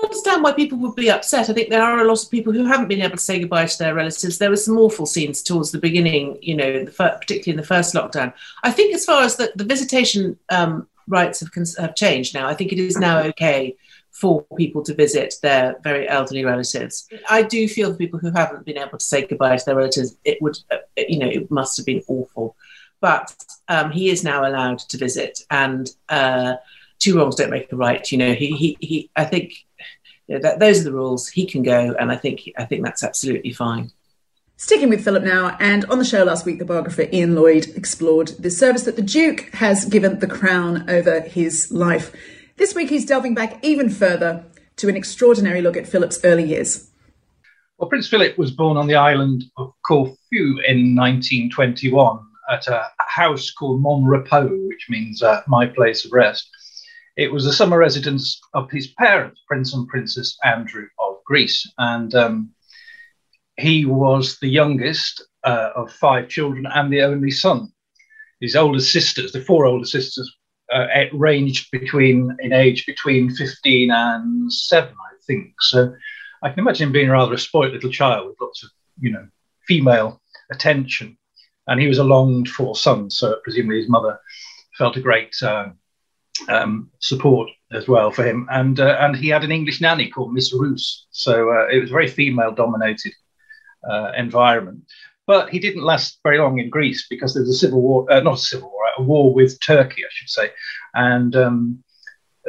understand 0.08 0.44
why 0.44 0.54
people 0.54 0.78
would 0.80 0.96
be 0.96 1.12
upset. 1.12 1.50
I 1.50 1.54
think 1.54 1.70
there 1.70 1.84
are 1.84 2.00
a 2.00 2.08
lot 2.08 2.24
of 2.24 2.32
people 2.32 2.54
who 2.54 2.66
haven't 2.66 2.88
been 2.88 3.02
able 3.02 3.18
to 3.18 3.24
say 3.24 3.40
goodbye 3.40 3.66
to 3.68 3.78
their 3.78 3.94
relatives. 3.94 4.38
There 4.38 4.50
were 4.50 4.56
some 4.56 4.78
awful 4.78 5.06
scenes 5.06 5.44
towards 5.44 5.72
the 5.72 5.80
beginning, 5.80 6.40
you 6.42 6.56
know, 6.56 6.86
particularly 6.86 7.52
in 7.52 7.58
the 7.58 7.74
first 7.76 7.94
lockdown. 7.94 8.34
I 8.64 8.72
think 8.72 8.96
as 8.96 9.06
far 9.06 9.24
as 9.24 9.36
the, 9.36 9.52
the 9.56 9.64
visitation 9.64 10.38
um, 10.50 10.88
rights 11.08 11.42
have, 11.42 11.50
have 11.78 11.96
changed 11.96 12.34
now, 12.34 12.48
I 12.48 12.54
think 12.54 12.72
it 12.72 12.80
is 12.80 12.98
now 12.98 13.20
okay 13.20 13.76
for 14.12 14.44
people 14.58 14.82
to 14.84 14.96
visit 14.96 15.36
their 15.44 15.76
very 15.84 16.10
elderly 16.10 16.44
relatives. 16.44 17.08
I 17.30 17.44
do 17.44 17.68
feel 17.68 17.92
for 17.92 17.98
people 17.98 18.20
who 18.20 18.32
haven't 18.32 18.66
been 18.66 18.80
able 18.80 18.98
to 18.98 19.06
say 19.06 19.28
goodbye 19.28 19.58
to 19.58 19.66
their 19.66 19.76
relatives, 19.76 20.18
it 20.24 20.42
would, 20.42 20.58
uh, 20.72 20.78
you 20.98 21.20
know, 21.20 21.28
it 21.28 21.52
must 21.52 21.78
have 21.78 21.86
been 21.86 22.02
awful. 22.08 22.56
But 23.00 23.36
um, 23.68 23.92
he 23.92 24.10
is 24.10 24.24
now 24.24 24.48
allowed 24.48 24.80
to 24.80 24.98
visit, 24.98 25.42
and 25.52 25.88
uh, 26.10 26.56
two 26.98 27.16
wrongs 27.16 27.36
don't 27.36 27.52
make 27.52 27.72
a 27.72 27.76
right. 27.76 28.12
You 28.12 28.18
know, 28.18 28.34
he, 28.34 28.56
he, 28.56 28.78
he 28.80 29.10
I 29.16 29.24
think 29.24 29.67
you 30.28 30.36
know, 30.36 30.42
that, 30.42 30.60
those 30.60 30.82
are 30.82 30.84
the 30.84 30.94
rules. 30.94 31.28
He 31.28 31.46
can 31.46 31.64
go, 31.64 31.96
and 32.00 32.12
I 32.12 32.16
think 32.16 32.52
I 32.58 32.66
think 32.66 32.84
that's 32.84 33.04
absolutely 33.04 33.54
fine. 33.54 33.92
Sticking 34.58 34.90
with 34.90 35.04
Philip 35.04 35.24
now, 35.24 35.56
and 35.60 35.86
on 35.86 36.00
the 36.00 36.06
show 36.06 36.24
last 36.24 36.46
week, 36.46 36.58
the 36.58 36.66
biographer 36.66 37.06
Ian 37.14 37.36
Lloyd 37.36 37.68
explored 37.76 38.30
the 38.40 38.50
service 38.50 38.84
that 38.84 38.96
the 38.96 39.04
Duke 39.04 39.50
has 39.54 39.86
given 39.86 40.20
the 40.20 40.28
Crown 40.28 40.90
over 40.90 41.22
his 41.22 41.72
life. 41.72 42.12
This 42.58 42.74
week, 42.74 42.90
he's 42.90 43.06
delving 43.06 43.36
back 43.36 43.64
even 43.64 43.90
further 43.90 44.46
to 44.78 44.90
an 44.90 44.96
extraordinary 44.96 45.62
look 45.62 45.78
at 45.78 45.88
Philip's 45.88 46.20
early 46.24 46.44
years. 46.44 46.90
Well, 47.78 47.90
Prince 47.90 48.08
Philip 48.08 48.38
was 48.40 48.50
born 48.50 48.78
on 48.78 48.88
the 48.88 48.96
island 48.96 49.44
of 49.58 49.74
Corfu 49.86 50.16
in 50.32 50.96
1921 50.96 52.20
at 52.50 52.68
a 52.68 52.90
house 52.98 53.52
called 53.52 53.82
Mon 53.82 54.04
Repos, 54.04 54.50
which 54.68 54.88
means 54.90 55.22
uh, 55.22 55.42
my 55.48 55.68
place 55.68 56.04
of 56.04 56.12
rest. 56.12 56.50
It 57.18 57.34
was 57.34 57.46
the 57.46 57.54
summer 57.54 57.80
residence 57.80 58.40
of 58.54 58.70
his 58.70 58.88
parents, 58.88 59.42
Prince 59.48 59.74
and 59.74 59.88
Princess 59.88 60.38
Andrew 60.46 60.88
of 61.00 61.16
Greece. 61.26 61.68
And 61.80 62.14
um, 62.14 62.52
he 63.58 63.86
was 63.86 64.38
the 64.38 64.48
youngest 64.48 65.26
uh, 65.44 65.72
of 65.76 65.92
five 65.92 66.30
children 66.30 66.68
and 66.68 66.94
the 66.94 67.02
only 67.02 67.32
son. 67.32 67.74
His 68.40 68.56
older 68.56 68.80
sisters, 68.80 69.32
the 69.32 69.42
four 69.42 69.66
older 69.66 69.86
sisters, 69.86 70.32
uh, 70.72 70.86
ranged 71.12 71.72
between 71.72 72.38
in 72.40 72.54
age 72.54 72.86
between 72.86 73.32
15 73.32 73.90
and 73.90 74.54
7, 74.54 74.90
I 74.90 75.16
think. 75.26 75.54
So 75.60 75.96
I 76.44 76.50
can 76.50 76.60
imagine 76.60 76.88
him 76.88 76.94
being 76.94 77.10
rather 77.10 77.34
a 77.34 77.40
spoilt 77.40 77.74
little 77.74 77.92
child 77.92 78.28
with 78.28 78.38
lots 78.40 78.64
of, 78.64 78.70
you 79.00 79.12
know, 79.12 79.28
female 79.68 80.22
attention. 80.52 81.18
And 81.66 81.82
he 81.82 81.88
was 81.88 81.98
a 81.98 82.04
longed 82.04 82.48
for 82.48 82.76
son, 82.76 83.10
so 83.10 83.40
presumably 83.44 83.78
his 83.78 83.90
mother 83.90 84.20
felt 84.78 84.98
a 84.98 85.02
great 85.02 85.36
uh, 85.42 85.70
um, 86.50 86.90
support 87.00 87.50
as 87.72 87.88
well 87.88 88.12
for 88.12 88.24
him. 88.24 88.48
And 88.50 88.80
uh, 88.80 88.98
and 89.00 89.16
he 89.16 89.30
had 89.30 89.44
an 89.44 89.52
English 89.52 89.82
nanny 89.82 90.10
called 90.10 90.34
Miss 90.34 90.54
Roose, 90.54 91.08
so 91.12 91.52
uh, 91.52 91.68
it 91.68 91.80
was 91.80 91.90
a 91.90 91.94
very 91.94 92.08
female 92.08 92.52
dominated 92.52 93.14
uh, 93.90 94.12
environment. 94.18 94.84
But 95.26 95.50
he 95.50 95.60
didn't 95.60 95.84
last 95.84 96.20
very 96.24 96.38
long 96.38 96.60
in 96.60 96.70
Greece 96.70 97.08
because 97.10 97.34
there 97.34 97.44
was 97.44 97.50
a 97.50 97.60
civil 97.60 97.82
war, 97.82 98.12
uh, 98.12 98.22
not 98.22 98.36
a 98.36 98.38
civil 98.38 98.70
war, 98.70 98.84
a 98.98 99.02
war 99.02 99.34
with 99.34 99.60
Turkey, 99.66 100.04
I 100.04 100.10
should 100.10 100.30
say. 100.30 100.52
And 100.94 101.36
um, 101.36 101.84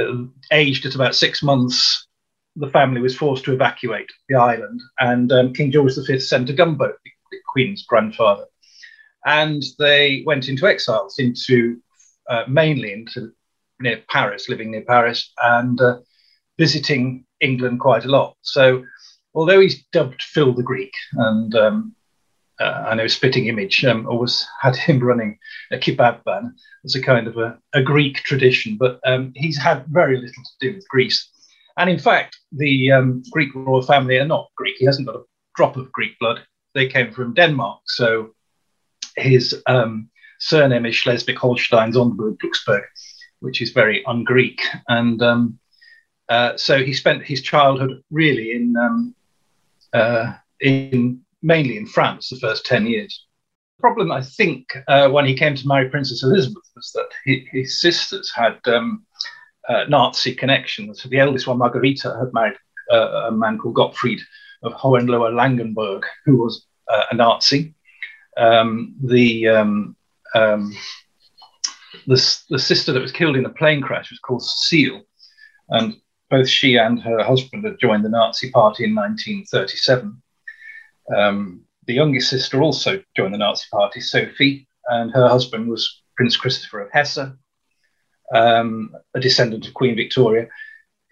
uh, 0.01 0.25
aged 0.53 0.87
at 0.87 0.95
about 0.95 1.17
six 1.17 1.43
months, 1.43 2.07
the 2.55 2.71
family 2.71 3.01
was 3.01 3.17
forced 3.17 3.45
to 3.45 3.53
evacuate 3.53 4.11
the 4.29 4.37
island, 4.37 4.81
and 5.01 5.33
um, 5.33 5.53
King 5.53 5.73
George 5.73 5.95
V 6.07 6.19
sent 6.19 6.51
a 6.51 6.53
gunboat, 6.53 6.97
the 7.31 7.39
Queen's 7.49 7.85
grandfather, 7.85 8.45
and 9.25 9.63
they 9.79 10.23
went 10.27 10.49
into 10.49 10.67
exiles, 10.67 11.19
into 11.19 11.81
uh, 12.29 12.45
mainly 12.49 12.93
into 12.93 13.33
near 13.81 14.03
Paris, 14.09 14.49
living 14.49 14.71
near 14.71 14.85
Paris, 14.85 15.33
and 15.43 15.81
uh, 15.81 15.99
visiting 16.59 17.25
England 17.41 17.81
quite 17.81 18.05
a 18.05 18.11
lot. 18.11 18.37
So, 18.43 18.85
although 19.35 19.61
he's 19.61 19.85
dubbed 19.93 20.23
Phil 20.23 20.55
the 20.55 20.63
Greek, 20.63 20.93
and 21.13 21.55
um, 21.55 21.95
uh, 22.61 22.87
I 22.89 22.95
know 22.95 23.07
Spitting 23.07 23.47
Image 23.47 23.85
um, 23.85 24.07
always 24.09 24.47
had 24.61 24.77
him 24.87 25.01
running 25.01 25.39
a 25.73 25.79
kebab 25.79 26.25
van 26.25 26.55
as 26.85 26.95
a 26.95 27.03
kind 27.03 27.27
of 27.27 27.37
a, 27.37 27.59
a 27.75 27.83
Greek 27.83 28.17
tradition, 28.19 28.77
but 28.77 29.01
um, 29.07 29.33
he's 29.35 29.59
had 29.59 29.87
very 29.89 30.17
little 30.17 30.43
to 30.43 30.53
do 30.61 30.75
with 30.75 30.89
Greece. 30.89 31.31
And 31.77 31.89
in 31.89 31.99
fact, 31.99 32.37
the 32.51 32.91
um, 32.91 33.23
Greek 33.31 33.55
royal 33.55 33.83
family 33.83 34.19
are 34.19 34.27
not 34.27 34.51
Greek. 34.57 34.75
He 34.79 34.87
hasn't 34.87 35.07
got 35.07 35.17
a 35.17 35.23
drop 35.55 35.77
of 35.77 35.93
Greek 35.93 36.19
blood. 36.19 36.41
They 36.75 36.89
came 36.89 37.13
from 37.13 37.35
Denmark. 37.35 37.83
So 37.87 38.35
his 39.17 39.63
um, 39.67 40.11
surname 40.41 40.87
is 40.87 40.97
Schleswig-Holstein-Sonderburg-Glücksburg, 40.97 42.83
which 43.41 43.63
is 43.63 43.71
very 43.73 44.05
un-Greek. 44.07 44.61
And 44.89 45.23
um, 45.23 45.59
uh, 46.29 46.57
so 46.57 46.83
he 46.85 46.93
spent 46.93 47.23
his 47.23 47.43
childhood 47.43 48.03
really 48.11 48.53
in 48.53 48.77
um, 48.77 49.15
uh, 49.93 50.35
in 50.61 51.21
mainly 51.43 51.77
in 51.77 51.87
France 51.87 52.29
the 52.29 52.37
first 52.37 52.67
ten 52.67 52.87
years. 52.87 53.27
The 53.77 53.83
problem, 53.83 54.11
I 54.11 54.23
think, 54.23 54.77
uh, 54.89 55.09
when 55.09 55.25
he 55.25 55.35
came 55.35 55.55
to 55.55 55.69
marry 55.69 55.89
Princess 55.89 56.23
Elizabeth 56.23 56.65
was 56.75 56.91
that 56.95 57.09
he, 57.25 57.47
his 57.53 57.81
sisters 57.81 58.33
had 58.35 58.59
um, 58.67 59.07
uh, 59.69 59.85
Nazi 59.89 60.35
connections. 60.35 61.03
The 61.03 61.19
eldest 61.19 61.47
one, 61.47 61.59
Margarita, 61.59 62.17
had 62.19 62.33
married 62.33 62.59
uh, 62.91 63.29
a 63.29 63.33
man 63.33 63.57
called 63.57 63.77
Gottfried 63.77 64.21
of 64.63 64.73
Hohenlohe-Langenburg, 64.73 66.03
who 66.25 66.39
was 66.39 66.67
uh, 66.93 67.05
a 67.13 67.15
Nazi. 67.15 67.75
Um, 68.37 68.97
the, 69.03 69.49
um, 69.49 69.97
um, 70.35 70.73
the, 72.09 72.39
the 72.49 72.59
sister 72.59 72.93
that 72.93 73.03
was 73.03 73.13
killed 73.13 73.37
in 73.37 73.45
a 73.45 73.51
plane 73.51 73.83
crash 73.83 74.11
was 74.11 74.19
called 74.19 74.43
Cecile, 74.43 75.03
and 75.69 75.95
both 76.31 76.49
she 76.49 76.77
and 76.77 77.01
her 77.03 77.23
husband 77.23 77.65
had 77.65 77.79
joined 77.79 78.05
the 78.05 78.09
Nazi 78.09 78.51
Party 78.51 78.85
in 78.85 78.95
1937. 78.95 80.23
Um, 81.15 81.65
the 81.87 81.93
youngest 81.93 82.31
sister 82.31 82.63
also 82.63 83.03
joined 83.15 83.35
the 83.35 83.39
Nazi 83.39 83.67
Party, 83.71 84.01
Sophie, 84.01 84.67
and 84.87 85.11
her 85.13 85.29
husband 85.29 85.69
was 85.69 86.03
Prince 86.17 86.37
Christopher 86.37 86.81
of 86.81 86.91
Hesse, 86.93 87.19
um, 88.35 88.95
a 89.15 89.21
descendant 89.21 89.67
of 89.67 89.75
Queen 89.75 89.95
Victoria, 89.95 90.49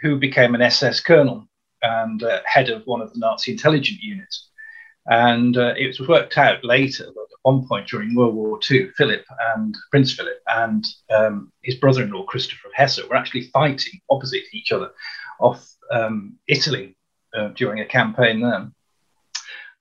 who 0.00 0.18
became 0.18 0.54
an 0.54 0.62
SS 0.62 1.00
colonel 1.00 1.46
and 1.82 2.22
uh, 2.22 2.40
head 2.46 2.70
of 2.70 2.86
one 2.86 3.02
of 3.02 3.12
the 3.12 3.18
Nazi 3.18 3.52
intelligence 3.52 4.02
units. 4.02 4.48
And 5.06 5.58
uh, 5.58 5.74
it 5.76 5.86
was 5.86 6.08
worked 6.08 6.38
out 6.38 6.64
later 6.64 7.04
that 7.04 7.10
at 7.10 7.35
one 7.46 7.64
point 7.68 7.86
during 7.86 8.12
World 8.12 8.34
War 8.34 8.58
II, 8.68 8.90
Philip 8.96 9.24
and 9.54 9.72
Prince 9.92 10.12
Philip 10.14 10.40
and 10.48 10.84
um, 11.14 11.52
his 11.62 11.76
brother 11.76 12.02
in 12.02 12.10
law, 12.10 12.24
Christopher 12.24 12.66
of 12.66 12.74
Hesse, 12.74 13.08
were 13.08 13.14
actually 13.14 13.42
fighting 13.52 14.00
opposite 14.10 14.42
each 14.52 14.72
other 14.72 14.90
off 15.38 15.64
um, 15.92 16.36
Italy 16.48 16.96
uh, 17.38 17.48
during 17.54 17.78
a 17.80 17.86
campaign 17.86 18.40
there. 18.40 18.68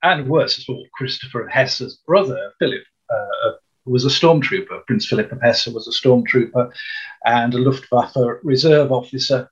And 0.03 0.29
worse 0.29 0.59
of 0.59 0.65
all, 0.69 0.85
Christopher 0.93 1.41
of 1.41 1.51
Hesse's 1.51 1.97
brother, 2.05 2.53
Philip, 2.59 2.83
uh, 3.09 3.53
was 3.85 4.05
a 4.05 4.09
stormtrooper. 4.09 4.85
Prince 4.85 5.07
Philip 5.07 5.31
of 5.31 5.41
Hesse 5.41 5.65
was 5.65 5.87
a 5.87 6.07
stormtrooper 6.07 6.71
and 7.25 7.51
a 7.55 7.57
Luftwaffe 7.57 8.15
reserve 8.43 8.91
officer 8.91 9.49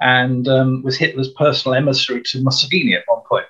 and 0.00 0.48
um, 0.48 0.82
was 0.82 0.96
Hitler's 0.96 1.32
personal 1.34 1.74
emissary 1.74 2.22
to 2.24 2.42
Mussolini 2.42 2.94
at 2.94 3.04
one 3.06 3.22
point. 3.28 3.46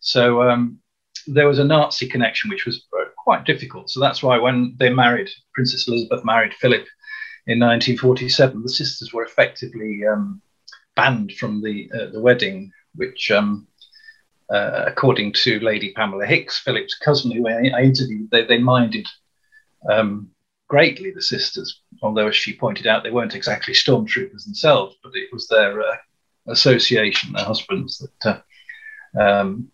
So 0.00 0.42
um, 0.42 0.78
there 1.26 1.48
was 1.48 1.58
a 1.58 1.64
Nazi 1.64 2.06
connection, 2.06 2.50
which 2.50 2.66
was 2.66 2.84
quite 3.26 3.44
difficult. 3.44 3.90
So 3.90 3.98
that's 3.98 4.22
why 4.22 4.38
when 4.38 4.76
they 4.78 4.88
married, 4.88 5.28
Princess 5.52 5.88
Elizabeth 5.88 6.24
married 6.24 6.54
Philip 6.54 6.86
in 7.48 7.58
1947, 7.58 8.62
the 8.62 8.68
sisters 8.68 9.12
were 9.12 9.24
effectively 9.24 10.02
um, 10.06 10.40
banned 10.94 11.32
from 11.32 11.60
the 11.60 11.90
uh, 11.92 12.06
the 12.12 12.20
wedding, 12.20 12.70
which, 12.94 13.32
um, 13.32 13.66
uh, 14.48 14.84
according 14.86 15.32
to 15.42 15.58
Lady 15.58 15.92
Pamela 15.92 16.24
Hicks, 16.24 16.60
Philip's 16.60 16.96
cousin, 16.96 17.32
who 17.32 17.48
I, 17.48 17.82
interviewed, 17.82 18.30
they, 18.30 18.44
they 18.44 18.58
minded 18.58 19.08
um, 19.90 20.30
greatly, 20.68 21.10
the 21.10 21.20
sisters, 21.20 21.82
although, 22.02 22.28
as 22.28 22.36
she 22.36 22.56
pointed 22.56 22.86
out, 22.86 23.02
they 23.02 23.10
weren't 23.10 23.34
exactly 23.34 23.74
stormtroopers 23.74 24.44
themselves, 24.44 24.94
but 25.02 25.16
it 25.16 25.30
was 25.32 25.48
their 25.48 25.80
uh, 25.80 25.96
association, 26.46 27.32
their 27.32 27.44
husbands, 27.44 28.06
that 28.22 28.44
uh, 29.18 29.20
um, 29.20 29.68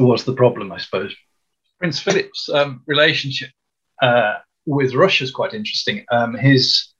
was 0.00 0.24
the 0.24 0.34
problem, 0.34 0.72
I 0.72 0.78
suppose. 0.78 1.14
Prince 1.80 2.00
Philip's 2.00 2.48
um, 2.48 2.82
relationship 2.86 3.50
uh, 4.02 4.34
with 4.66 4.94
Russia 4.94 5.24
is 5.24 5.30
quite 5.30 5.54
interesting. 5.54 6.04
Um, 6.12 6.34
his 6.34 6.92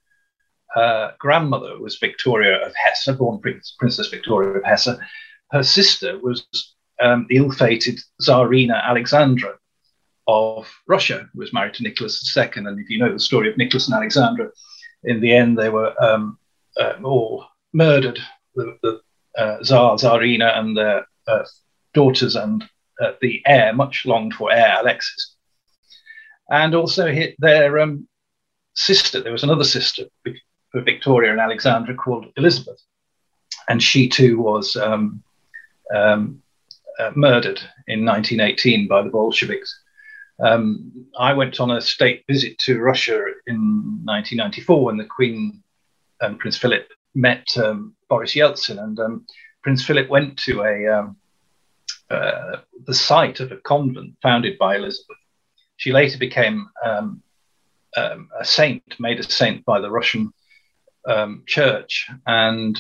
uh, 0.75 1.11
grandmother 1.19 1.79
was 1.79 1.99
Victoria 1.99 2.67
of 2.67 2.73
Hesse, 2.75 3.17
born 3.17 3.41
Prince, 3.41 3.75
Princess 3.79 4.09
Victoria 4.09 4.59
of 4.59 4.65
Hesse. 4.65 4.99
Her 5.51 5.63
sister 5.63 6.19
was 6.19 6.47
um, 7.01 7.27
ill-fated 7.31 8.01
Tsarina 8.21 8.83
Alexandra, 8.83 9.59
of 10.31 10.73
Russia, 10.87 11.29
who 11.33 11.41
was 11.41 11.53
married 11.53 11.75
to 11.75 11.83
Nicholas 11.83 12.37
II. 12.37 12.51
And 12.55 12.79
if 12.79 12.89
you 12.89 12.99
know 12.99 13.13
the 13.13 13.19
story 13.19 13.51
of 13.51 13.57
Nicholas 13.57 13.87
and 13.87 13.95
Alexandra, 13.95 14.51
in 15.05 15.21
the 15.21 15.35
end 15.35 15.59
they 15.59 15.69
were 15.69 15.93
um, 16.03 16.39
uh, 16.79 16.95
all 17.03 17.47
murdered. 17.73 18.19
The, 18.55 18.77
the 18.83 19.01
uh, 19.37 19.63
Tsar, 19.63 19.97
Tsarina, 19.97 20.59
and 20.59 20.77
their 20.77 21.07
uh, 21.27 21.45
daughters, 21.95 22.37
and 22.37 22.69
uh, 23.01 23.13
the 23.21 23.43
heir, 23.47 23.73
much 23.73 24.05
longed 24.07 24.35
for 24.35 24.53
heir, 24.53 24.77
Alexis. 24.81 25.37
And 26.51 26.75
also 26.75 27.07
hit 27.07 27.37
their 27.39 27.79
um, 27.79 28.09
sister. 28.75 29.21
There 29.21 29.33
was 29.33 29.45
another 29.45 29.65
sister, 29.65 30.05
Victoria 30.75 31.31
and 31.33 31.41
Alexandra, 31.41 31.95
called 31.95 32.27
Elizabeth, 32.37 32.81
and 33.69 33.83
she 33.83 34.09
too 34.09 34.41
was 34.41 34.77
um, 34.77 35.23
um, 35.95 36.43
uh, 36.99 37.13
murdered 37.15 37.61
in 37.87 38.05
1918 38.05 38.89
by 38.89 39.03
the 39.03 39.11
Bolsheviks. 39.11 39.81
Um, 40.43 41.07
I 41.19 41.33
went 41.35 41.61
on 41.61 41.71
a 41.71 41.81
state 41.81 42.25
visit 42.29 42.59
to 42.61 42.81
Russia 42.81 43.23
in 43.47 44.01
1994 44.05 44.85
when 44.85 44.97
the 44.97 45.05
Queen 45.05 45.63
and 46.21 46.39
Prince 46.39 46.57
Philip 46.57 46.89
met 47.15 47.47
um, 47.57 47.95
Boris 48.09 48.35
Yeltsin, 48.35 48.83
and 48.83 48.99
um, 49.01 49.27
Prince 49.63 49.85
Philip 49.85 50.09
went 50.09 50.39
to 50.39 50.63
a 50.63 51.13
uh, 52.11 52.57
the 52.87 52.95
site 52.95 53.41
of 53.41 53.53
a 53.53 53.57
convent 53.59 54.15
founded 54.23 54.59
by 54.59 54.77
Elizabeth. 54.77 55.17
She 55.77 55.93
later 55.93 56.19
became 56.19 56.69
um, 56.85 57.23
um, 57.97 58.29
a 58.39 58.45
saint, 58.45 58.83
made 58.99 59.21
a 59.21 59.23
saint 59.23 59.65
by 59.65 59.81
the 59.81 59.91
Russian 59.91 60.33
church, 61.47 62.09
and 62.27 62.79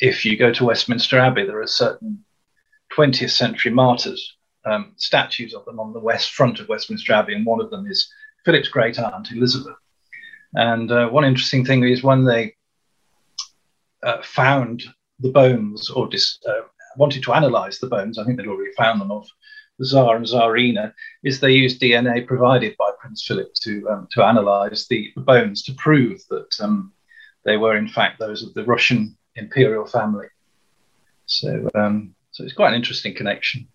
if 0.00 0.24
you 0.24 0.36
go 0.36 0.52
to 0.52 0.64
Westminster 0.64 1.18
Abbey, 1.18 1.44
there 1.44 1.60
are 1.60 1.66
certain 1.66 2.24
20th 2.96 3.30
century 3.30 3.72
martyrs 3.72 4.36
um, 4.64 4.92
statues 4.96 5.54
of 5.54 5.64
them 5.64 5.78
on 5.78 5.92
the 5.92 6.00
west 6.00 6.32
front 6.32 6.60
of 6.60 6.68
Westminster 6.68 7.12
Abbey, 7.12 7.34
and 7.34 7.46
one 7.46 7.60
of 7.60 7.70
them 7.70 7.86
is 7.86 8.10
Philip's 8.44 8.68
great 8.68 8.98
aunt 8.98 9.30
Elizabeth. 9.30 9.76
And 10.54 10.90
uh, 10.90 11.08
one 11.08 11.24
interesting 11.24 11.64
thing 11.64 11.84
is 11.84 12.02
when 12.02 12.24
they 12.24 12.54
uh, 14.02 14.22
found 14.22 14.82
the 15.20 15.30
bones 15.30 15.90
or 15.90 16.08
dis, 16.08 16.38
uh, 16.48 16.62
wanted 16.96 17.22
to 17.24 17.32
analyze 17.32 17.78
the 17.78 17.86
bones, 17.86 18.18
I 18.18 18.24
think 18.24 18.36
they'd 18.36 18.46
already 18.46 18.72
found 18.72 19.00
them 19.00 19.10
of 19.10 19.26
the 19.78 19.86
Tsar 19.86 20.16
and 20.16 20.26
Tsarina, 20.26 20.92
is 21.22 21.40
they 21.40 21.52
used 21.52 21.80
DNA 21.80 22.26
provided 22.26 22.76
by 22.78 22.90
Prince 23.00 23.24
Philip 23.26 23.52
to 23.62 23.88
um, 23.88 24.08
to 24.12 24.24
analyze 24.24 24.86
the, 24.88 25.12
bones 25.16 25.62
to 25.64 25.74
prove 25.74 26.20
that 26.30 26.54
um, 26.60 26.92
they 27.44 27.56
were 27.56 27.76
in 27.76 27.88
fact 27.88 28.18
those 28.18 28.42
of 28.42 28.54
the 28.54 28.64
Russian 28.64 29.16
imperial 29.36 29.86
family. 29.86 30.28
So 31.26 31.68
um, 31.74 32.14
so 32.30 32.44
it's 32.44 32.52
quite 32.52 32.68
an 32.68 32.74
interesting 32.74 33.14
connection. 33.14 33.68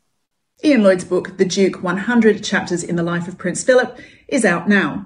Ian 0.63 0.83
Lloyd's 0.83 1.05
book, 1.05 1.37
The 1.37 1.45
Duke 1.45 1.81
100 1.81 2.43
Chapters 2.43 2.83
in 2.83 2.97
the 2.97 3.03
Life 3.03 3.29
of 3.29 3.37
Prince 3.37 3.63
Philip, 3.63 3.97
is 4.27 4.43
out 4.43 4.67
now. 4.67 5.05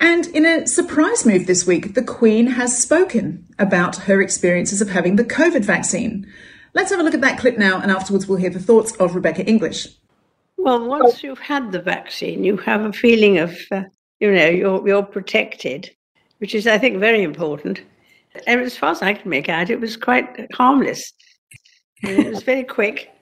And 0.00 0.26
in 0.28 0.44
a 0.44 0.66
surprise 0.66 1.24
move 1.24 1.46
this 1.46 1.64
week, 1.64 1.94
the 1.94 2.02
Queen 2.02 2.48
has 2.48 2.76
spoken 2.76 3.46
about 3.60 3.96
her 3.96 4.20
experiences 4.20 4.80
of 4.80 4.90
having 4.90 5.14
the 5.14 5.24
COVID 5.24 5.64
vaccine. 5.64 6.26
Let's 6.74 6.90
have 6.90 7.00
a 7.00 7.02
look 7.02 7.14
at 7.14 7.20
that 7.20 7.38
clip 7.38 7.58
now, 7.58 7.80
and 7.80 7.90
afterwards 7.90 8.26
we'll 8.26 8.38
hear 8.38 8.50
the 8.50 8.58
thoughts 8.58 8.92
of 8.96 9.14
Rebecca 9.14 9.44
English. 9.44 9.88
Well, 10.56 10.86
once 10.86 11.22
you've 11.22 11.38
had 11.38 11.72
the 11.72 11.82
vaccine, 11.82 12.44
you 12.44 12.56
have 12.58 12.82
a 12.82 12.92
feeling 12.92 13.38
of, 13.38 13.56
uh, 13.70 13.82
you 14.20 14.32
know, 14.32 14.48
you're, 14.48 14.86
you're 14.86 15.02
protected, 15.02 15.90
which 16.38 16.54
is, 16.54 16.66
I 16.66 16.78
think, 16.78 16.98
very 16.98 17.22
important. 17.22 17.82
And 18.46 18.60
as 18.60 18.76
far 18.76 18.90
as 18.90 19.02
I 19.02 19.14
can 19.14 19.28
make 19.28 19.48
out, 19.48 19.70
it 19.70 19.80
was 19.80 19.96
quite 19.96 20.46
harmless. 20.54 21.12
it 22.02 22.32
was 22.32 22.42
very 22.42 22.64
quick 22.64 23.12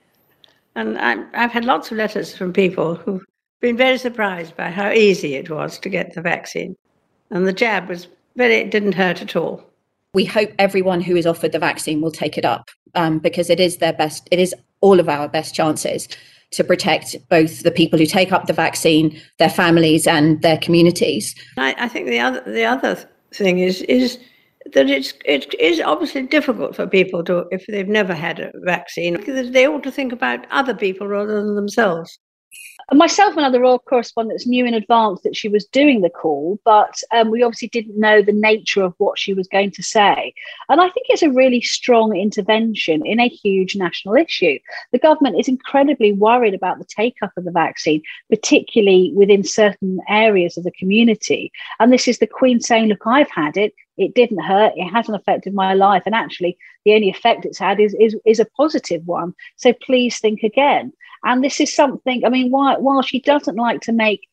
and 0.74 0.98
I, 0.98 1.24
I've 1.34 1.52
had 1.52 1.64
lots 1.64 1.90
of 1.90 1.98
letters 1.98 2.36
from 2.36 2.52
people 2.52 2.94
who've 2.94 3.24
been 3.60 3.76
very 3.76 3.98
surprised 3.98 4.56
by 4.56 4.70
how 4.70 4.90
easy 4.90 5.34
it 5.34 5.50
was 5.50 5.78
to 5.80 5.88
get 5.88 6.14
the 6.14 6.22
vaccine. 6.22 6.76
And 7.30 7.46
the 7.46 7.52
jab 7.52 7.88
was 7.88 8.08
very, 8.36 8.56
it 8.56 8.70
didn't 8.70 8.94
hurt 8.94 9.20
at 9.20 9.36
all. 9.36 9.64
We 10.14 10.24
hope 10.24 10.50
everyone 10.58 11.00
who 11.00 11.16
is 11.16 11.26
offered 11.26 11.52
the 11.52 11.58
vaccine 11.58 12.00
will 12.00 12.10
take 12.10 12.36
it 12.36 12.44
up 12.44 12.68
um, 12.94 13.18
because 13.18 13.50
it 13.50 13.60
is 13.60 13.76
their 13.76 13.92
best, 13.92 14.28
it 14.30 14.38
is 14.38 14.54
all 14.80 14.98
of 14.98 15.08
our 15.08 15.28
best 15.28 15.54
chances 15.54 16.08
to 16.52 16.64
protect 16.64 17.16
both 17.28 17.62
the 17.62 17.70
people 17.70 17.98
who 17.98 18.06
take 18.06 18.32
up 18.32 18.46
the 18.46 18.52
vaccine, 18.52 19.20
their 19.38 19.50
families, 19.50 20.06
and 20.06 20.42
their 20.42 20.58
communities. 20.58 21.34
I, 21.56 21.74
I 21.78 21.88
think 21.88 22.08
the 22.08 22.18
other 22.18 22.42
the 22.44 22.64
other 22.64 23.08
thing 23.32 23.60
is 23.60 23.82
is 23.82 24.18
that 24.72 24.90
it's 24.90 25.14
it 25.24 25.54
is 25.60 25.80
obviously 25.80 26.22
difficult 26.22 26.74
for 26.74 26.86
people 26.86 27.22
to 27.24 27.46
if 27.50 27.64
they've 27.68 27.88
never 27.88 28.14
had 28.14 28.40
a 28.40 28.52
vaccine 28.64 29.22
they 29.52 29.66
ought 29.66 29.82
to 29.82 29.90
think 29.90 30.12
about 30.12 30.46
other 30.50 30.74
people 30.74 31.06
rather 31.06 31.42
than 31.42 31.54
themselves 31.54 32.18
myself 32.98 33.36
and 33.36 33.46
other 33.46 33.60
royal 33.60 33.78
correspondents 33.78 34.46
knew 34.46 34.66
in 34.66 34.74
advance 34.74 35.20
that 35.22 35.36
she 35.36 35.48
was 35.48 35.64
doing 35.66 36.00
the 36.00 36.10
call, 36.10 36.58
but 36.64 37.00
um, 37.12 37.30
we 37.30 37.42
obviously 37.42 37.68
didn't 37.68 37.98
know 37.98 38.20
the 38.20 38.32
nature 38.32 38.82
of 38.82 38.94
what 38.98 39.18
she 39.18 39.32
was 39.32 39.46
going 39.48 39.70
to 39.72 39.82
say. 39.82 40.34
And 40.68 40.80
I 40.80 40.88
think 40.90 41.06
it's 41.08 41.22
a 41.22 41.30
really 41.30 41.60
strong 41.60 42.16
intervention 42.16 43.06
in 43.06 43.20
a 43.20 43.28
huge 43.28 43.76
national 43.76 44.16
issue. 44.16 44.58
The 44.92 44.98
government 44.98 45.38
is 45.38 45.48
incredibly 45.48 46.12
worried 46.12 46.54
about 46.54 46.78
the 46.78 46.84
take 46.84 47.16
up 47.22 47.32
of 47.36 47.44
the 47.44 47.50
vaccine, 47.50 48.02
particularly 48.28 49.12
within 49.14 49.44
certain 49.44 50.00
areas 50.08 50.56
of 50.56 50.64
the 50.64 50.72
community. 50.72 51.52
And 51.78 51.92
this 51.92 52.08
is 52.08 52.18
the 52.18 52.26
Queen 52.26 52.60
saying, 52.60 52.88
Look, 52.88 53.06
I've 53.06 53.30
had 53.30 53.56
it. 53.56 53.74
It 54.00 54.14
didn't 54.14 54.42
hurt. 54.42 54.72
It 54.76 54.88
hasn't 54.88 55.20
affected 55.20 55.52
my 55.52 55.74
life. 55.74 56.04
And 56.06 56.14
actually, 56.14 56.56
the 56.86 56.94
only 56.94 57.10
effect 57.10 57.44
it's 57.44 57.58
had 57.58 57.78
is, 57.78 57.94
is, 58.00 58.16
is 58.24 58.40
a 58.40 58.46
positive 58.56 59.06
one. 59.06 59.34
So 59.56 59.74
please 59.74 60.18
think 60.18 60.42
again. 60.42 60.94
And 61.22 61.44
this 61.44 61.60
is 61.60 61.74
something, 61.74 62.24
I 62.24 62.30
mean, 62.30 62.50
while, 62.50 62.80
while 62.80 63.02
she 63.02 63.20
doesn't 63.20 63.56
like 63.56 63.82
to 63.82 63.92
make 63.92 64.26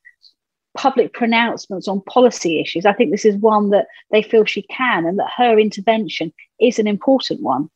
public 0.78 1.12
pronouncements 1.12 1.90
on 1.90 2.00
policy 2.02 2.62
issues, 2.62 2.86
I 2.86 2.94
think 2.94 3.12
this 3.12 3.26
is 3.26 3.36
one 3.36 3.72
that 3.72 3.88
they 4.10 4.22
feel 4.22 4.46
she 4.46 4.62
can 4.62 5.06
and 5.06 5.20
that 5.20 5.32
her 5.36 5.60
intervention 5.60 6.32
is 6.62 6.80
an 6.80 6.88
important 6.88 7.42
one. 7.42 7.70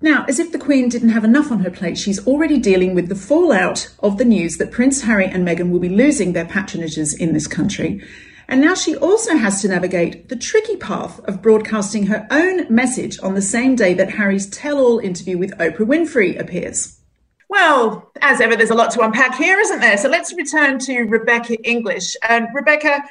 Now, 0.00 0.24
as 0.28 0.38
if 0.38 0.52
the 0.52 0.58
Queen 0.58 0.88
didn't 0.88 1.08
have 1.08 1.24
enough 1.24 1.50
on 1.50 1.60
her 1.60 1.70
plate, 1.70 1.98
she's 1.98 2.24
already 2.28 2.58
dealing 2.58 2.94
with 2.94 3.08
the 3.08 3.16
fallout 3.16 3.88
of 4.00 4.18
the 4.18 4.24
news 4.24 4.58
that 4.58 4.70
Prince 4.70 5.02
Harry 5.02 5.26
and 5.26 5.44
Meghan 5.44 5.70
will 5.70 5.80
be 5.80 5.88
losing 5.88 6.32
their 6.32 6.44
patronages 6.44 7.18
in 7.18 7.32
this 7.32 7.48
country. 7.48 8.00
And 8.48 8.60
now 8.60 8.74
she 8.74 8.96
also 8.96 9.36
has 9.36 9.60
to 9.62 9.68
navigate 9.68 10.28
the 10.28 10.36
tricky 10.36 10.76
path 10.76 11.18
of 11.24 11.42
broadcasting 11.42 12.06
her 12.06 12.26
own 12.30 12.72
message 12.72 13.18
on 13.22 13.34
the 13.34 13.42
same 13.42 13.74
day 13.74 13.92
that 13.94 14.10
Harry's 14.10 14.48
tell 14.48 14.78
all 14.78 14.98
interview 14.98 15.36
with 15.36 15.56
Oprah 15.58 15.78
Winfrey 15.78 16.38
appears. 16.38 17.00
Well, 17.48 18.10
as 18.20 18.40
ever, 18.40 18.56
there's 18.56 18.70
a 18.70 18.74
lot 18.74 18.90
to 18.92 19.00
unpack 19.00 19.36
here, 19.36 19.58
isn't 19.58 19.80
there? 19.80 19.98
So 19.98 20.08
let's 20.08 20.32
return 20.32 20.78
to 20.80 21.02
Rebecca 21.02 21.54
English. 21.68 22.16
And 22.28 22.48
Rebecca, 22.54 23.02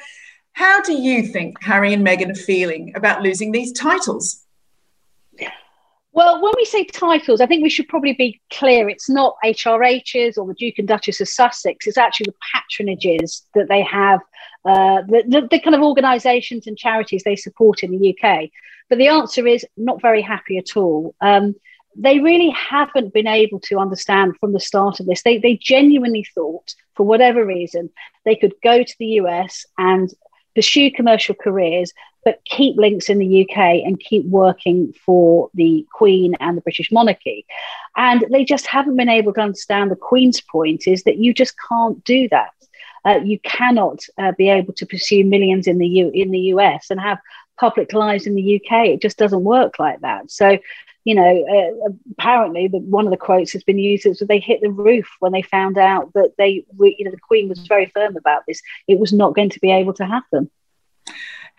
how 0.52 0.80
do 0.82 0.94
you 0.94 1.26
think 1.26 1.62
Harry 1.62 1.92
and 1.92 2.06
Meghan 2.06 2.30
are 2.30 2.34
feeling 2.34 2.92
about 2.94 3.22
losing 3.22 3.52
these 3.52 3.72
titles? 3.72 4.42
Well, 6.12 6.40
when 6.40 6.54
we 6.56 6.64
say 6.64 6.84
titles, 6.84 7.42
I 7.42 7.46
think 7.46 7.62
we 7.62 7.68
should 7.68 7.88
probably 7.88 8.14
be 8.14 8.40
clear. 8.50 8.88
It's 8.88 9.10
not 9.10 9.36
HRHs 9.44 10.38
or 10.38 10.46
the 10.46 10.54
Duke 10.54 10.78
and 10.78 10.88
Duchess 10.88 11.20
of 11.20 11.28
Sussex. 11.28 11.86
It's 11.86 11.98
actually 11.98 12.32
the 12.32 12.86
patronages 12.86 13.42
that 13.54 13.68
they 13.68 13.82
have, 13.82 14.20
uh, 14.66 15.02
the, 15.02 15.22
the, 15.28 15.48
the 15.50 15.60
kind 15.60 15.74
of 15.74 15.82
organisations 15.82 16.66
and 16.66 16.76
charities 16.76 17.22
they 17.24 17.36
support 17.36 17.82
in 17.82 17.92
the 17.92 18.10
UK. 18.10 18.50
But 18.88 18.98
the 18.98 19.08
answer 19.08 19.46
is 19.46 19.64
not 19.76 20.02
very 20.02 20.22
happy 20.22 20.58
at 20.58 20.76
all. 20.76 21.14
Um, 21.20 21.54
they 21.96 22.18
really 22.18 22.50
haven't 22.50 23.14
been 23.14 23.26
able 23.26 23.60
to 23.60 23.78
understand 23.78 24.36
from 24.38 24.52
the 24.52 24.60
start 24.60 25.00
of 25.00 25.06
this. 25.06 25.22
They, 25.22 25.38
they 25.38 25.56
genuinely 25.56 26.26
thought, 26.34 26.74
for 26.94 27.06
whatever 27.06 27.44
reason, 27.44 27.90
they 28.24 28.36
could 28.36 28.54
go 28.62 28.82
to 28.82 28.94
the 28.98 29.20
US 29.20 29.64
and 29.78 30.12
pursue 30.54 30.90
commercial 30.90 31.34
careers, 31.34 31.92
but 32.24 32.40
keep 32.44 32.76
links 32.76 33.08
in 33.08 33.18
the 33.18 33.42
UK 33.42 33.56
and 33.84 34.00
keep 34.00 34.26
working 34.26 34.92
for 35.04 35.48
the 35.54 35.86
Queen 35.92 36.34
and 36.40 36.56
the 36.56 36.62
British 36.62 36.90
monarchy. 36.90 37.46
And 37.96 38.24
they 38.30 38.44
just 38.44 38.66
haven't 38.66 38.96
been 38.96 39.08
able 39.08 39.32
to 39.34 39.40
understand 39.40 39.90
the 39.90 39.96
Queen's 39.96 40.40
point 40.40 40.86
is 40.86 41.04
that 41.04 41.18
you 41.18 41.32
just 41.32 41.54
can't 41.68 42.02
do 42.04 42.28
that. 42.30 42.50
Uh, 43.06 43.20
you 43.24 43.38
cannot 43.40 44.04
uh, 44.18 44.32
be 44.36 44.48
able 44.48 44.72
to 44.74 44.86
pursue 44.86 45.24
millions 45.24 45.66
in 45.66 45.78
the 45.78 45.86
U- 45.86 46.10
in 46.12 46.30
the 46.30 46.40
US 46.54 46.90
and 46.90 47.00
have 47.00 47.18
public 47.58 47.92
lives 47.92 48.26
in 48.26 48.34
the 48.34 48.56
UK. 48.56 48.88
It 48.88 49.00
just 49.00 49.16
doesn't 49.16 49.44
work 49.44 49.78
like 49.78 50.00
that. 50.00 50.30
So 50.30 50.58
you 51.06 51.14
know, 51.14 51.46
uh, 51.46 51.92
apparently 52.18 52.66
the, 52.66 52.78
one 52.78 53.06
of 53.06 53.12
the 53.12 53.16
quotes 53.16 53.52
has 53.52 53.62
been 53.62 53.78
used 53.78 54.06
is 54.06 54.18
that 54.18 54.26
they 54.26 54.40
hit 54.40 54.60
the 54.60 54.70
roof 54.70 55.08
when 55.20 55.30
they 55.30 55.40
found 55.40 55.78
out 55.78 56.12
that 56.14 56.32
they, 56.36 56.64
you 56.80 57.04
know, 57.04 57.12
the 57.12 57.16
Queen 57.16 57.48
was 57.48 57.60
very 57.60 57.86
firm 57.86 58.16
about 58.16 58.42
this. 58.48 58.60
It 58.88 58.98
was 58.98 59.12
not 59.12 59.32
going 59.36 59.50
to 59.50 59.60
be 59.60 59.70
able 59.70 59.92
to 59.94 60.04
happen. 60.04 60.50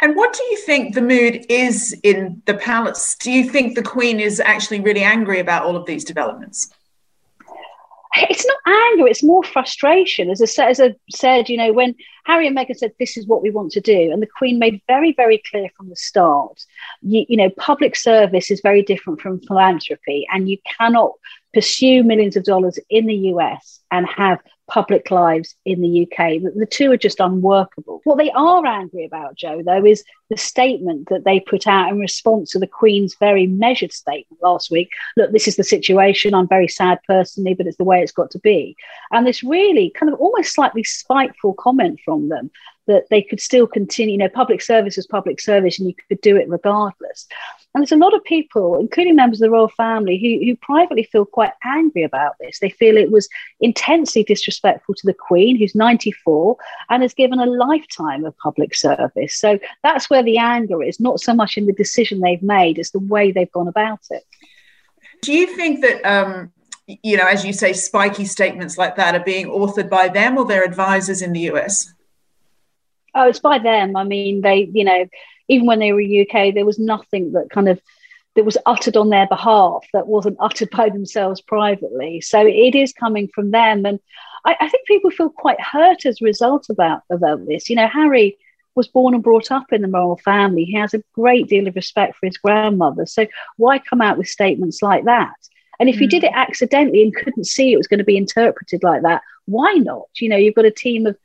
And 0.01 0.17
what 0.17 0.33
do 0.33 0.43
you 0.43 0.57
think 0.57 0.93
the 0.93 1.01
mood 1.01 1.45
is 1.47 1.97
in 2.03 2.41
the 2.45 2.55
palace? 2.55 3.15
Do 3.21 3.31
you 3.31 3.49
think 3.49 3.75
the 3.75 3.83
Queen 3.83 4.19
is 4.19 4.41
actually 4.41 4.81
really 4.81 5.01
angry 5.01 5.39
about 5.39 5.63
all 5.63 5.77
of 5.77 5.85
these 5.85 6.03
developments? 6.03 6.69
It's 8.15 8.45
not 8.45 8.57
anger, 8.65 9.07
it's 9.07 9.23
more 9.23 9.43
frustration. 9.43 10.29
As 10.29 10.41
I, 10.57 10.65
as 10.65 10.79
I 10.79 10.95
said, 11.09 11.49
you 11.49 11.57
know, 11.57 11.73
when 11.73 11.95
Harry 12.25 12.47
and 12.47 12.57
Meghan 12.57 12.75
said, 12.75 12.93
this 12.99 13.17
is 13.17 13.27
what 13.27 13.41
we 13.41 13.49
want 13.49 13.71
to 13.73 13.81
do, 13.81 14.11
and 14.11 14.21
the 14.21 14.27
Queen 14.27 14.59
made 14.59 14.81
very, 14.87 15.13
very 15.13 15.41
clear 15.49 15.69
from 15.75 15.89
the 15.89 15.95
start, 15.95 16.63
you, 17.01 17.25
you 17.27 17.37
know, 17.37 17.49
public 17.51 17.95
service 17.95 18.51
is 18.51 18.61
very 18.61 18.81
different 18.81 19.21
from 19.21 19.41
philanthropy, 19.41 20.27
and 20.31 20.49
you 20.49 20.57
cannot 20.77 21.11
pursue 21.53 22.03
millions 22.03 22.35
of 22.35 22.43
dollars 22.43 22.79
in 22.89 23.05
the 23.05 23.15
US 23.15 23.79
and 23.91 24.07
have 24.07 24.39
public 24.67 25.09
lives 25.11 25.55
in 25.65 25.81
the 25.81 26.03
UK. 26.03 26.41
The, 26.41 26.67
two 26.69 26.91
are 26.91 26.97
just 26.97 27.19
unworkable. 27.19 28.01
What 28.03 28.17
they 28.17 28.31
are 28.31 28.65
angry 28.65 29.05
about, 29.05 29.35
Jo, 29.35 29.61
though, 29.63 29.85
is 29.85 30.03
the 30.29 30.37
statement 30.37 31.07
that 31.09 31.23
they 31.23 31.39
put 31.39 31.67
out 31.67 31.89
in 31.89 31.99
response 31.99 32.51
to 32.51 32.59
the 32.59 32.67
Queen's 32.67 33.15
very 33.19 33.47
measured 33.47 33.93
statement 33.93 34.41
last 34.41 34.69
week. 34.69 34.89
Look, 35.15 35.31
this 35.31 35.47
is 35.47 35.55
the 35.55 35.63
situation. 35.63 36.33
I'm 36.33 36.47
very 36.47 36.67
sad 36.67 36.99
personally, 37.07 37.53
but 37.53 37.67
it's 37.67 37.77
the 37.77 37.85
way 37.85 38.01
it's 38.01 38.11
got 38.11 38.31
to 38.31 38.39
be. 38.39 38.75
And 39.11 39.25
this 39.25 39.43
really 39.43 39.89
kind 39.91 40.11
of 40.11 40.19
almost 40.19 40.53
slightly 40.53 40.83
spiteful 40.83 41.53
comment 41.53 41.99
from 42.03 42.29
them 42.29 42.51
that 42.87 43.05
they 43.09 43.21
could 43.21 43.39
still 43.39 43.67
continue, 43.67 44.13
you 44.13 44.17
know, 44.17 44.29
public 44.29 44.61
service 44.61 44.97
is 44.97 45.05
public 45.05 45.39
service 45.39 45.77
and 45.77 45.87
you 45.87 45.95
could 46.07 46.21
do 46.21 46.35
it 46.35 46.49
regardless. 46.49 47.27
And 47.73 47.83
there's 47.83 47.91
a 47.91 47.97
lot 47.97 48.15
of 48.15 48.23
people, 48.23 48.79
including 48.79 49.15
members 49.15 49.39
of 49.39 49.45
the 49.45 49.51
royal 49.51 49.69
family, 49.69 50.17
who, 50.17 50.43
who 50.43 50.55
privately 50.55 51.03
feel 51.03 51.25
quite 51.25 51.51
angry 51.63 52.03
about 52.03 52.33
this. 52.39 52.59
They 52.59 52.69
feel 52.69 52.97
it 52.97 53.11
was 53.11 53.29
intensely 53.59 54.23
disrespectful 54.23 54.95
to 54.95 55.05
the 55.05 55.13
Queen, 55.13 55.57
who's 55.57 55.75
94 55.75 56.57
and 56.89 57.03
has 57.03 57.13
given 57.13 57.39
a 57.39 57.45
lifetime 57.45 58.25
of 58.25 58.35
public 58.37 58.75
service. 58.75 59.37
So 59.37 59.59
that's 59.83 60.09
where 60.09 60.23
the 60.23 60.39
anger 60.39 60.81
is, 60.81 60.99
not 60.99 61.19
so 61.19 61.33
much 61.33 61.57
in 61.57 61.67
the 61.67 61.73
decision 61.73 62.19
they've 62.19 62.41
made, 62.41 62.79
it's 62.79 62.91
the 62.91 62.99
way 62.99 63.31
they've 63.31 63.51
gone 63.51 63.67
about 63.67 63.99
it. 64.09 64.23
Do 65.21 65.33
you 65.33 65.55
think 65.55 65.81
that, 65.81 66.03
um, 66.03 66.51
you 66.87 67.17
know, 67.17 67.27
as 67.27 67.43
you 67.43 67.53
say, 67.53 67.73
spiky 67.73 68.25
statements 68.25 68.77
like 68.77 68.95
that 68.95 69.13
are 69.13 69.23
being 69.23 69.47
authored 69.47 69.89
by 69.89 70.07
them 70.07 70.37
or 70.37 70.45
their 70.45 70.63
advisors 70.63 71.21
in 71.21 71.33
the 71.33 71.41
US? 71.51 71.93
Oh, 73.17 73.27
it's 73.27 73.39
by 73.39 73.59
them. 73.59 73.95
I 73.95 74.03
mean, 74.03 74.41
they, 74.41 74.69
you 74.71 74.83
know, 74.83 75.07
even 75.47 75.65
when 75.65 75.79
they 75.79 75.93
were 75.93 76.01
UK, 76.01 76.53
there 76.53 76.65
was 76.65 76.79
nothing 76.79 77.31
that 77.33 77.49
kind 77.49 77.67
of 77.67 77.81
that 78.35 78.45
was 78.45 78.57
uttered 78.67 78.95
on 78.95 79.09
their 79.09 79.27
behalf 79.27 79.83
that 79.93 80.07
wasn't 80.07 80.37
uttered 80.39 80.69
by 80.69 80.89
themselves 80.89 81.41
privately. 81.41 82.21
So 82.21 82.45
it 82.45 82.75
is 82.75 82.93
coming 82.93 83.27
from 83.33 83.51
them, 83.51 83.85
and 83.85 83.99
I, 84.45 84.55
I 84.61 84.69
think 84.69 84.87
people 84.87 85.11
feel 85.11 85.29
quite 85.29 85.59
hurt 85.59 86.05
as 86.05 86.21
a 86.21 86.25
result 86.25 86.67
about 86.69 87.01
about 87.09 87.45
this. 87.45 87.69
You 87.69 87.75
know, 87.75 87.87
Harry 87.87 88.37
was 88.75 88.87
born 88.87 89.15
and 89.15 89.23
brought 89.23 89.51
up 89.51 89.73
in 89.73 89.81
the 89.81 89.87
royal 89.87 90.17
family. 90.17 90.63
He 90.63 90.75
has 90.75 90.93
a 90.93 91.03
great 91.13 91.47
deal 91.47 91.67
of 91.67 91.75
respect 91.75 92.15
for 92.15 92.27
his 92.27 92.37
grandmother. 92.37 93.07
So 93.07 93.25
why 93.57 93.79
come 93.79 94.01
out 94.01 94.19
with 94.19 94.27
statements 94.27 94.83
like 94.83 95.05
that? 95.05 95.33
And 95.79 95.89
if 95.89 95.95
mm. 95.95 96.01
he 96.01 96.07
did 96.07 96.23
it 96.23 96.31
accidentally 96.33 97.01
and 97.01 97.15
couldn't 97.15 97.47
see 97.47 97.73
it 97.73 97.77
was 97.77 97.87
going 97.87 97.97
to 97.97 98.03
be 98.03 98.17
interpreted 98.17 98.83
like 98.83 99.01
that, 99.01 99.23
why 99.45 99.73
not? 99.73 100.07
You 100.19 100.29
know, 100.29 100.37
you've 100.37 100.55
got 100.55 100.65
a 100.65 100.71
team 100.71 101.07
of 101.07 101.17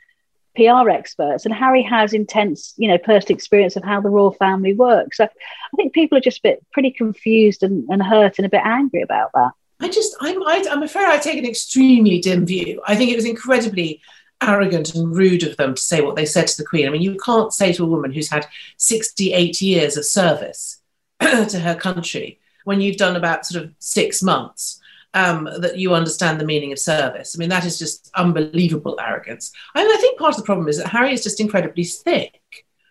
PR 0.55 0.91
experts, 0.91 1.45
and 1.45 1.55
Harry 1.55 1.83
has 1.83 2.13
intense, 2.13 2.75
you 2.77 2.89
know, 2.89 2.99
personal 2.99 3.37
experience 3.37 3.77
of 3.77 3.85
how 3.85 4.01
the 4.01 4.11
royal 4.11 4.33
family 4.33 4.75
works. 4.75 5.17
So 5.17 5.25
I 5.25 5.77
think 5.77 5.93
people 5.95 6.19
are 6.19 6.23
just 6.23 6.39
a 6.39 6.43
bit 6.43 6.67
pretty 6.73 6.91
confused 6.91 7.63
and, 7.63 7.89
and 7.89 8.03
hurt 8.03 8.39
and 8.39 8.47
a 8.47 8.51
bit 8.51 8.63
angry 8.65 9.03
about 9.03 9.31
that. 9.35 9.53
I 9.81 9.89
just, 9.89 10.15
I'm, 10.21 10.43
I, 10.43 10.65
I'm 10.71 10.83
afraid 10.83 11.07
I 11.07 11.19
take 11.19 11.39
an 11.39 11.47
extremely 11.47 12.21
dim 12.21 12.47
view. 12.47 12.81
I 12.87 12.95
think 12.95 13.11
it 13.11 13.17
was 13.17 13.25
incredibly 13.25 14.01
arrogant 14.43 14.95
and 14.95 15.15
rude 15.15 15.45
of 15.45 15.57
them 15.57 15.75
to 15.75 15.83
say 15.83 16.01
what 16.01 16.17
they 16.17 16.27
said 16.27 16.47
to 16.49 16.57
the 16.57 16.67
Queen. 16.67 16.87
I 16.87 16.91
mean, 16.91 17.03
you 17.03 17.17
can't 17.25 17.53
say 17.53 17.73
to 17.73 17.85
a 17.85 17.89
woman 17.89 18.13
who's 18.13 18.31
had 18.31 18.47
68 18.77 19.61
years 19.63 19.97
of 19.97 20.05
service 20.05 20.81
to 21.21 21.59
her 21.59 21.75
country 21.75 22.41
when 22.65 22.81
you've 22.81 22.97
done 22.97 23.17
about 23.17 23.47
sort 23.47 23.65
of 23.65 23.73
six 23.79 24.23
months 24.23 24.81
um, 25.15 25.49
that 25.59 25.79
you 25.79 25.95
understand 25.95 26.41
the 26.41 26.45
meaning 26.45 26.73
of 26.73 26.79
service. 26.79 27.35
I 27.35 27.39
mean, 27.39 27.49
that 27.51 27.65
is 27.65 27.79
just 27.79 28.11
unbelievable 28.15 28.99
arrogance. 29.01 29.53
I, 29.75 29.83
mean, 29.83 29.93
I 29.93 30.01
think 30.01 30.19
part 30.19 30.35
of 30.35 30.39
the 30.39 30.47
problem 30.47 30.69
is 30.69 30.79
that 30.79 30.89
Harry 30.89 31.13
is 31.13 31.23
just 31.23 31.41
incredibly 31.41 31.85
thick. 31.85 32.41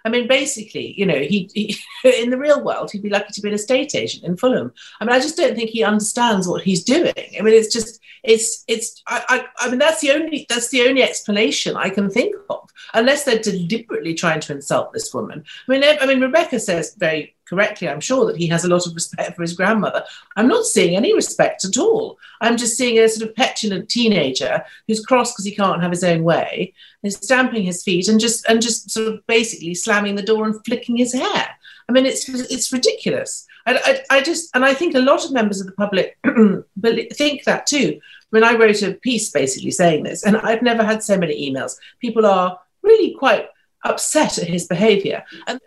I 0.04 0.10
mean, 0.10 0.28
basically, 0.28 0.94
you 0.98 1.06
know, 1.06 1.20
he, 1.20 1.50
he, 1.54 1.78
in 2.22 2.30
the 2.32 2.38
real 2.38 2.64
world, 2.64 2.92
he'd 2.92 3.04
be 3.04 3.10
lucky 3.10 3.34
to 3.34 3.42
be 3.42 3.50
an 3.50 3.56
estate 3.56 3.96
agent 3.96 4.24
in 4.24 4.38
Fulham. 4.38 4.74
I 5.00 5.06
mean, 5.06 5.14
I 5.14 5.20
just 5.20 5.38
don't 5.38 5.56
think 5.56 5.70
he 5.70 5.84
understands 5.84 6.48
what 6.48 6.64
he's 6.64 6.84
doing. 6.84 7.14
I 7.16 7.42
mean, 7.42 7.54
it's 7.54 7.74
just, 7.74 8.01
it's, 8.24 8.64
it's. 8.68 9.02
I, 9.08 9.24
I, 9.30 9.66
I 9.66 9.70
mean, 9.70 9.80
that's 9.80 10.02
the 10.02 10.12
only, 10.12 10.46
that's 10.50 10.70
the 10.70 10.88
only 10.88 11.04
explanation 11.04 11.76
I 11.76 11.90
can 11.90 12.10
think 12.10 12.36
of, 12.50 12.70
unless 12.94 13.24
they're 13.24 13.40
deliberately 13.40 14.14
trying 14.14 14.40
to 14.42 14.54
insult 14.54 14.94
this 14.94 15.14
woman. 15.14 15.44
I 15.68 15.72
mean, 15.72 15.84
I 15.84 16.06
mean, 16.06 16.22
Rebecca 16.22 16.60
says 16.60 16.96
very 16.96 17.36
correctly, 17.52 17.90
I'm 17.90 18.00
sure 18.00 18.26
that 18.28 18.38
he 18.38 18.48
has 18.48 18.64
a 18.64 18.70
lot 18.70 18.88
of 18.88 18.96
respect 18.96 19.36
for 19.36 19.42
his 19.42 19.54
grandmother. 19.54 20.06
I'm 20.38 20.48
not 20.48 20.66
seeing 20.66 20.96
any 20.96 21.14
respect 21.14 21.66
at 21.66 21.78
all. 21.78 22.18
I'm 22.40 22.56
just 22.56 22.78
seeing 22.78 22.98
a 22.98 23.10
sort 23.10 23.30
of 23.30 23.36
petulant 23.36 23.90
teenager 23.90 24.64
who's 24.88 25.06
cross 25.06 25.34
because 25.34 25.46
he 25.46 25.54
can't 25.54 25.82
have 25.82 25.92
his 25.92 26.04
own 26.04 26.24
way, 26.24 26.74
and 27.04 27.12
stamping 27.12 27.64
his 27.64 27.84
feet 27.84 28.08
and 28.08 28.20
just 28.20 28.46
and 28.48 28.62
just 28.62 28.90
sort 28.90 29.08
of 29.08 29.28
basically 29.28 29.74
slamming 29.74 30.16
the 30.16 30.22
door 30.22 30.46
and 30.46 30.64
flicking 30.66 30.96
his 30.96 31.14
hair. 31.14 31.50
I 31.90 31.92
mean, 31.92 32.06
it's 32.06 32.30
it's 32.30 32.72
ridiculous. 32.72 33.48
I, 33.78 33.80
I, 33.86 34.18
I 34.18 34.22
just 34.22 34.56
and 34.56 34.64
I 34.66 34.74
think 34.74 34.96
a 34.96 35.00
lot 35.00 35.26
of 35.26 35.32
members 35.32 35.60
of 35.60 35.68
the 35.68 35.74
public 35.74 36.18
think 37.14 37.44
that 37.46 37.66
too. 37.68 38.00
I 38.00 38.36
mean, 38.36 38.44
I 38.44 38.56
wrote 38.56 38.82
a 38.82 38.94
piece 38.94 39.30
basically 39.30 39.72
saying 39.72 40.04
this, 40.04 40.24
and 40.24 40.38
I've 40.38 40.62
never 40.62 40.84
had 40.84 41.04
so 41.04 41.18
many 41.18 41.52
emails. 41.52 41.78
People 42.00 42.26
are 42.26 42.60
really 42.82 43.14
quite 43.14 43.50
upset 43.84 44.38
at 44.38 44.48
his 44.48 44.68
behaviour, 44.68 45.24
and 45.48 45.60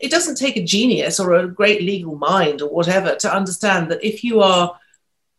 it 0.00 0.10
doesn't 0.10 0.36
take 0.36 0.56
a 0.56 0.64
genius 0.64 1.18
or 1.20 1.34
a 1.34 1.48
great 1.48 1.82
legal 1.82 2.16
mind 2.16 2.62
or 2.62 2.70
whatever 2.70 3.16
to 3.16 3.34
understand 3.34 3.90
that 3.90 4.04
if 4.04 4.24
you 4.24 4.40
are 4.40 4.78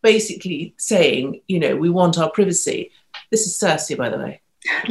basically 0.02 0.74
saying, 0.78 1.42
you 1.48 1.60
know, 1.60 1.76
we 1.76 1.90
want 1.90 2.18
our 2.18 2.30
privacy. 2.30 2.92
This 3.32 3.46
is 3.46 3.60
Cersei, 3.60 3.98
by 3.98 4.10
the 4.10 4.18
way. 4.18 4.42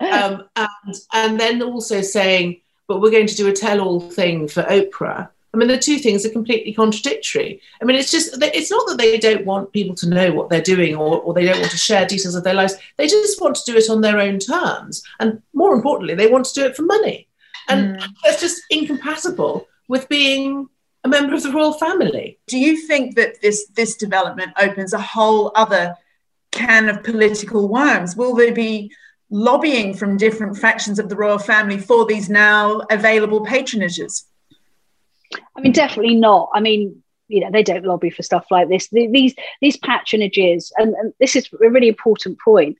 um, 0.00 0.48
and 0.56 0.94
and 1.12 1.40
then 1.40 1.62
also 1.62 2.00
saying, 2.00 2.60
but 2.88 3.00
we're 3.00 3.10
going 3.10 3.26
to 3.26 3.36
do 3.36 3.48
a 3.48 3.52
tell-all 3.52 4.00
thing 4.00 4.48
for 4.48 4.62
Oprah. 4.62 5.28
I 5.54 5.58
mean, 5.58 5.68
the 5.68 5.78
two 5.78 5.98
things 5.98 6.24
are 6.24 6.30
completely 6.30 6.72
contradictory. 6.72 7.60
I 7.80 7.84
mean, 7.84 7.96
it's 7.96 8.10
just, 8.10 8.42
it's 8.42 8.70
not 8.70 8.86
that 8.88 8.98
they 8.98 9.18
don't 9.18 9.44
want 9.44 9.72
people 9.72 9.94
to 9.96 10.08
know 10.08 10.32
what 10.32 10.48
they're 10.48 10.62
doing 10.62 10.96
or, 10.96 11.20
or 11.20 11.34
they 11.34 11.44
don't 11.44 11.60
want 11.60 11.70
to 11.70 11.76
share 11.76 12.06
details 12.06 12.34
of 12.34 12.44
their 12.44 12.54
lives. 12.54 12.74
They 12.96 13.06
just 13.06 13.40
want 13.40 13.56
to 13.56 13.70
do 13.70 13.76
it 13.76 13.90
on 13.90 14.00
their 14.00 14.18
own 14.18 14.38
terms. 14.38 15.02
And 15.20 15.42
more 15.52 15.74
importantly, 15.74 16.14
they 16.14 16.30
want 16.30 16.46
to 16.46 16.54
do 16.54 16.64
it 16.64 16.74
for 16.74 16.82
money. 16.82 17.28
And 17.68 17.96
mm. 17.96 18.08
that's 18.24 18.40
just 18.40 18.62
incompatible 18.70 19.68
with 19.88 20.08
being 20.08 20.68
a 21.04 21.08
member 21.08 21.34
of 21.34 21.42
the 21.42 21.52
royal 21.52 21.72
family. 21.74 22.38
Do 22.46 22.58
you 22.58 22.86
think 22.86 23.16
that 23.16 23.40
this 23.42 23.66
this 23.74 23.96
development 23.96 24.52
opens 24.58 24.92
a 24.92 25.00
whole 25.00 25.52
other 25.54 25.96
can 26.50 26.88
of 26.88 27.02
political 27.02 27.68
worms? 27.68 28.16
Will 28.16 28.34
there 28.34 28.54
be 28.54 28.92
lobbying 29.30 29.94
from 29.94 30.16
different 30.16 30.56
factions 30.56 30.98
of 30.98 31.08
the 31.08 31.16
royal 31.16 31.38
family 31.38 31.78
for 31.78 32.06
these 32.06 32.28
now 32.30 32.82
available 32.90 33.44
patronages? 33.44 34.24
I 35.56 35.60
mean, 35.60 35.72
definitely 35.72 36.14
not. 36.14 36.50
I 36.54 36.60
mean, 36.60 37.02
you 37.28 37.40
know, 37.40 37.50
they 37.50 37.62
don't 37.62 37.84
lobby 37.84 38.10
for 38.10 38.22
stuff 38.22 38.46
like 38.50 38.68
this. 38.68 38.88
These 38.90 39.34
these 39.60 39.78
patronages, 39.78 40.70
and, 40.76 40.94
and 40.94 41.12
this 41.18 41.36
is 41.36 41.48
a 41.52 41.70
really 41.70 41.88
important 41.88 42.38
point. 42.40 42.78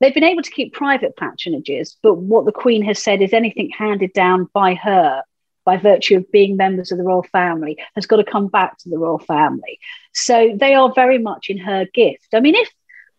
They've 0.00 0.14
been 0.14 0.24
able 0.24 0.42
to 0.42 0.50
keep 0.50 0.72
private 0.72 1.16
patronages, 1.16 1.96
but 2.02 2.14
what 2.14 2.44
the 2.44 2.52
Queen 2.52 2.82
has 2.82 3.02
said 3.02 3.20
is 3.20 3.32
anything 3.32 3.70
handed 3.70 4.12
down 4.12 4.48
by 4.52 4.74
her 4.74 5.22
by 5.64 5.76
virtue 5.76 6.16
of 6.16 6.32
being 6.32 6.56
members 6.56 6.90
of 6.90 6.96
the 6.96 7.04
royal 7.04 7.24
family 7.24 7.76
has 7.94 8.06
got 8.06 8.16
to 8.16 8.24
come 8.24 8.46
back 8.46 8.78
to 8.78 8.88
the 8.88 8.96
royal 8.96 9.18
family. 9.18 9.78
So 10.14 10.56
they 10.58 10.72
are 10.72 10.90
very 10.94 11.18
much 11.18 11.50
in 11.50 11.58
her 11.58 11.84
gift. 11.92 12.28
I 12.32 12.40
mean, 12.40 12.54
if 12.54 12.72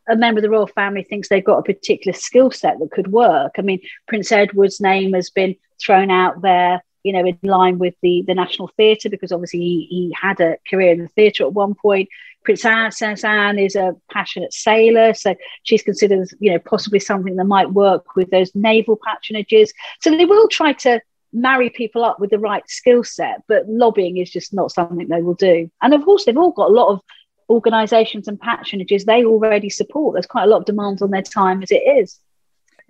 a 0.07 0.15
member 0.15 0.39
of 0.39 0.43
the 0.43 0.49
royal 0.49 0.65
family 0.65 1.03
thinks 1.03 1.29
they've 1.29 1.43
got 1.43 1.59
a 1.59 1.73
particular 1.73 2.17
skill 2.17 2.49
set 2.49 2.79
that 2.79 2.91
could 2.91 3.11
work, 3.11 3.55
I 3.59 3.61
mean, 3.61 3.81
Prince 4.07 4.31
Edward's 4.31 4.81
name 4.81 5.13
has 5.13 5.29
been 5.29 5.57
thrown 5.79 6.09
out 6.09 6.41
there 6.41 6.81
you 7.03 7.13
know, 7.13 7.25
in 7.25 7.37
line 7.43 7.79
with 7.79 7.95
the, 8.01 8.23
the 8.27 8.33
National 8.33 8.69
Theatre, 8.77 9.09
because 9.09 9.31
obviously 9.31 9.59
he, 9.59 9.87
he 9.89 10.15
had 10.19 10.39
a 10.39 10.57
career 10.69 10.91
in 10.91 10.99
the 10.99 11.07
theatre 11.09 11.43
at 11.43 11.53
one 11.53 11.75
point. 11.75 12.09
Princess 12.43 13.01
Anne 13.01 13.59
is 13.59 13.75
a 13.75 13.95
passionate 14.11 14.53
sailor, 14.53 15.13
so 15.13 15.35
she's 15.63 15.83
considered, 15.83 16.29
you 16.39 16.51
know, 16.51 16.59
possibly 16.59 16.99
something 16.99 17.35
that 17.35 17.45
might 17.45 17.71
work 17.71 18.15
with 18.15 18.29
those 18.31 18.53
naval 18.55 18.97
patronages. 18.97 19.69
So 20.01 20.09
they 20.09 20.25
will 20.25 20.47
try 20.47 20.73
to 20.73 21.01
marry 21.31 21.69
people 21.69 22.03
up 22.03 22.19
with 22.19 22.31
the 22.31 22.39
right 22.39 22.67
skill 22.69 23.03
set, 23.03 23.43
but 23.47 23.67
lobbying 23.67 24.17
is 24.17 24.31
just 24.31 24.53
not 24.53 24.71
something 24.71 25.07
they 25.07 25.21
will 25.21 25.35
do. 25.35 25.69
And 25.81 25.93
of 25.93 26.03
course, 26.03 26.25
they've 26.25 26.37
all 26.37 26.51
got 26.51 26.71
a 26.71 26.73
lot 26.73 26.91
of 26.91 27.01
organisations 27.49 28.27
and 28.27 28.39
patronages 28.39 29.05
they 29.05 29.25
already 29.25 29.69
support. 29.69 30.13
There's 30.13 30.25
quite 30.25 30.43
a 30.43 30.47
lot 30.47 30.59
of 30.59 30.65
demands 30.65 31.01
on 31.01 31.11
their 31.11 31.21
time 31.21 31.61
as 31.61 31.71
it 31.71 31.83
is. 31.99 32.19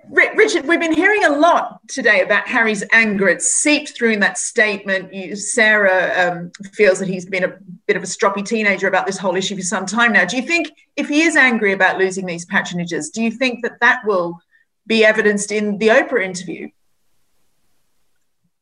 Richard, 0.07 0.65
we've 0.65 0.79
been 0.79 0.93
hearing 0.93 1.25
a 1.25 1.29
lot 1.29 1.79
today 1.87 2.21
about 2.21 2.47
Harry's 2.47 2.83
anger. 2.91 3.27
It's 3.27 3.51
seeped 3.51 3.95
through 3.95 4.11
in 4.11 4.19
that 4.21 4.37
statement. 4.37 5.13
You, 5.13 5.35
Sarah 5.35 6.31
um, 6.31 6.51
feels 6.73 6.99
that 6.99 7.07
he's 7.07 7.25
been 7.25 7.43
a 7.43 7.53
bit 7.85 7.95
of 7.95 8.03
a 8.03 8.07
stroppy 8.07 8.45
teenager 8.45 8.87
about 8.87 9.05
this 9.05 9.17
whole 9.17 9.35
issue 9.35 9.55
for 9.55 9.61
some 9.61 9.85
time 9.85 10.13
now. 10.13 10.25
Do 10.25 10.37
you 10.37 10.43
think, 10.43 10.71
if 10.95 11.07
he 11.07 11.21
is 11.21 11.35
angry 11.35 11.73
about 11.73 11.97
losing 11.97 12.25
these 12.25 12.45
patronages, 12.45 13.11
do 13.11 13.21
you 13.21 13.31
think 13.31 13.61
that 13.63 13.79
that 13.81 14.01
will 14.05 14.39
be 14.87 15.05
evidenced 15.05 15.51
in 15.51 15.77
the 15.77 15.89
Oprah 15.89 16.23
interview? 16.23 16.69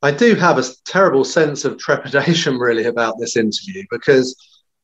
I 0.02 0.12
do 0.12 0.36
have 0.36 0.58
a 0.58 0.64
terrible 0.86 1.24
sense 1.24 1.66
of 1.66 1.78
trepidation, 1.78 2.58
really, 2.58 2.86
about 2.86 3.16
this 3.20 3.38
interview 3.38 3.84
because 3.90 4.36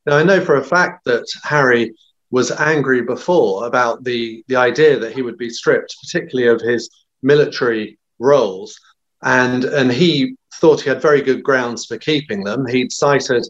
I 0.06 0.22
know 0.22 0.44
for 0.44 0.56
a 0.56 0.64
fact 0.64 1.04
that 1.04 1.26
Harry 1.42 1.94
was 2.34 2.50
angry 2.50 3.00
before 3.00 3.64
about 3.64 4.02
the, 4.02 4.44
the 4.48 4.56
idea 4.56 4.98
that 4.98 5.12
he 5.12 5.22
would 5.22 5.38
be 5.38 5.48
stripped, 5.48 5.94
particularly 6.02 6.48
of 6.48 6.60
his 6.60 6.90
military 7.22 7.96
roles. 8.18 8.76
And, 9.22 9.62
and 9.62 9.88
he 9.92 10.34
thought 10.56 10.80
he 10.80 10.88
had 10.88 11.00
very 11.00 11.22
good 11.22 11.44
grounds 11.44 11.86
for 11.86 11.96
keeping 11.96 12.42
them. 12.42 12.66
He'd 12.66 12.90
cited 12.90 13.46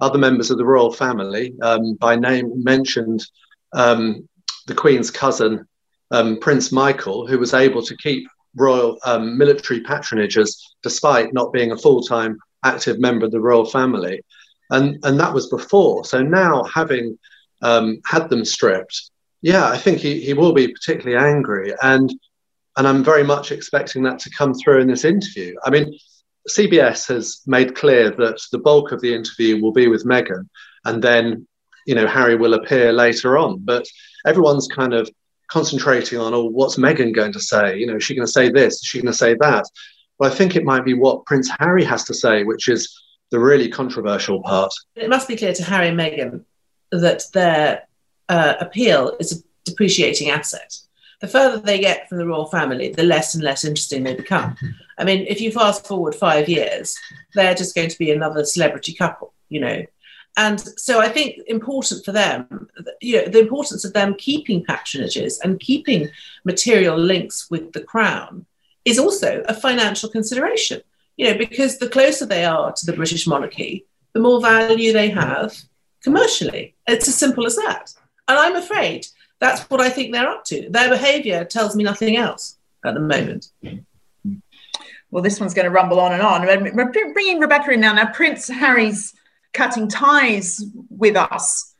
other 0.00 0.18
members 0.18 0.52
of 0.52 0.58
the 0.58 0.64
royal 0.64 0.92
family 0.92 1.52
um, 1.62 1.94
by 1.94 2.14
name, 2.14 2.62
mentioned 2.62 3.26
um, 3.72 4.28
the 4.68 4.74
Queen's 4.82 5.10
cousin, 5.10 5.66
um, 6.12 6.38
Prince 6.38 6.70
Michael, 6.70 7.26
who 7.26 7.40
was 7.40 7.54
able 7.54 7.82
to 7.82 7.96
keep 7.96 8.24
royal 8.54 8.98
um, 9.04 9.36
military 9.36 9.80
patronages 9.82 10.56
despite 10.84 11.34
not 11.34 11.52
being 11.52 11.72
a 11.72 11.76
full 11.76 12.02
time 12.02 12.38
active 12.64 13.00
member 13.00 13.26
of 13.26 13.32
the 13.32 13.40
royal 13.40 13.64
family. 13.64 14.20
And, 14.70 14.96
and 15.02 15.18
that 15.18 15.34
was 15.34 15.48
before. 15.48 16.04
So 16.04 16.22
now, 16.22 16.62
having 16.72 17.18
um, 17.62 18.00
had 18.06 18.28
them 18.28 18.44
stripped, 18.44 19.10
yeah, 19.42 19.68
I 19.68 19.76
think 19.76 19.98
he, 19.98 20.20
he 20.20 20.34
will 20.34 20.52
be 20.52 20.68
particularly 20.68 21.16
angry. 21.16 21.72
And, 21.82 22.12
and 22.76 22.86
I'm 22.86 23.04
very 23.04 23.22
much 23.22 23.52
expecting 23.52 24.02
that 24.04 24.18
to 24.20 24.30
come 24.30 24.54
through 24.54 24.80
in 24.80 24.88
this 24.88 25.04
interview. 25.04 25.54
I 25.64 25.70
mean, 25.70 25.96
CBS 26.48 27.08
has 27.08 27.42
made 27.46 27.76
clear 27.76 28.10
that 28.10 28.40
the 28.52 28.58
bulk 28.58 28.92
of 28.92 29.00
the 29.00 29.14
interview 29.14 29.60
will 29.62 29.72
be 29.72 29.88
with 29.88 30.06
Meghan, 30.06 30.48
and 30.84 31.02
then, 31.02 31.46
you 31.86 31.94
know, 31.94 32.06
Harry 32.06 32.36
will 32.36 32.54
appear 32.54 32.92
later 32.92 33.36
on. 33.36 33.58
But 33.60 33.86
everyone's 34.26 34.68
kind 34.68 34.94
of 34.94 35.10
concentrating 35.48 36.18
on, 36.18 36.34
oh, 36.34 36.44
what's 36.44 36.76
Meghan 36.76 37.14
going 37.14 37.32
to 37.32 37.40
say? 37.40 37.78
You 37.78 37.86
know, 37.86 37.96
is 37.96 38.04
she 38.04 38.14
going 38.14 38.26
to 38.26 38.32
say 38.32 38.50
this? 38.50 38.74
Is 38.74 38.84
she 38.84 38.98
going 38.98 39.12
to 39.12 39.18
say 39.18 39.34
that? 39.40 39.64
Well, 40.18 40.30
I 40.30 40.34
think 40.34 40.56
it 40.56 40.64
might 40.64 40.84
be 40.84 40.94
what 40.94 41.24
Prince 41.26 41.50
Harry 41.58 41.84
has 41.84 42.04
to 42.04 42.14
say, 42.14 42.44
which 42.44 42.68
is 42.68 42.92
the 43.30 43.38
really 43.38 43.68
controversial 43.68 44.42
part. 44.42 44.72
It 44.96 45.08
must 45.08 45.28
be 45.28 45.36
clear 45.36 45.52
to 45.52 45.64
Harry 45.64 45.88
and 45.88 45.98
Meghan 45.98 46.44
that 46.92 47.24
their 47.32 47.86
uh, 48.28 48.54
appeal 48.60 49.16
is 49.20 49.32
a 49.32 49.42
depreciating 49.64 50.30
asset. 50.30 50.78
The 51.20 51.28
further 51.28 51.58
they 51.58 51.80
get 51.80 52.08
from 52.08 52.18
the 52.18 52.26
royal 52.26 52.46
family, 52.46 52.90
the 52.90 53.02
less 53.02 53.34
and 53.34 53.42
less 53.42 53.64
interesting 53.64 54.04
they 54.04 54.14
become. 54.14 54.56
I 54.98 55.04
mean, 55.04 55.26
if 55.28 55.40
you 55.40 55.50
fast 55.50 55.86
forward 55.86 56.14
five 56.14 56.48
years, 56.48 56.96
they're 57.34 57.54
just 57.54 57.74
going 57.74 57.88
to 57.88 57.98
be 57.98 58.10
another 58.10 58.44
celebrity 58.44 58.94
couple, 58.94 59.34
you 59.48 59.60
know. 59.60 59.84
And 60.36 60.60
so 60.78 61.00
I 61.00 61.08
think 61.08 61.40
important 61.48 62.04
for 62.04 62.12
them, 62.12 62.68
you 63.00 63.16
know, 63.16 63.28
the 63.28 63.40
importance 63.40 63.84
of 63.84 63.92
them 63.92 64.14
keeping 64.14 64.64
patronages 64.64 65.38
and 65.42 65.58
keeping 65.58 66.08
material 66.44 66.96
links 66.96 67.50
with 67.50 67.72
the 67.72 67.80
crown 67.80 68.46
is 68.84 69.00
also 69.00 69.42
a 69.48 69.54
financial 69.54 70.08
consideration, 70.08 70.80
you 71.16 71.26
know, 71.26 71.36
because 71.36 71.78
the 71.78 71.88
closer 71.88 72.24
they 72.24 72.44
are 72.44 72.72
to 72.72 72.86
the 72.86 72.92
British 72.92 73.26
monarchy, 73.26 73.84
the 74.12 74.20
more 74.20 74.40
value 74.40 74.92
they 74.92 75.10
have 75.10 75.56
commercially. 76.02 76.74
It's 76.86 77.08
as 77.08 77.14
simple 77.16 77.46
as 77.46 77.56
that. 77.56 77.92
And 78.28 78.38
I'm 78.38 78.56
afraid 78.56 79.06
that's 79.40 79.62
what 79.70 79.80
I 79.80 79.88
think 79.88 80.12
they're 80.12 80.28
up 80.28 80.44
to. 80.46 80.68
Their 80.70 80.90
behavior 80.90 81.44
tells 81.44 81.76
me 81.76 81.84
nothing 81.84 82.16
else 82.16 82.56
at 82.84 82.94
the 82.94 83.00
moment. 83.00 83.50
Well, 85.10 85.22
this 85.22 85.40
one's 85.40 85.54
going 85.54 85.64
to 85.64 85.70
rumble 85.70 86.00
on 86.00 86.12
and 86.12 86.22
on. 86.22 86.44
We're 86.44 86.92
bringing 86.92 87.40
Rebecca 87.40 87.70
in 87.70 87.80
now. 87.80 87.94
Now, 87.94 88.12
Prince 88.12 88.48
Harry's 88.48 89.14
cutting 89.54 89.88
ties 89.88 90.62
with 90.90 91.16
us 91.16 91.74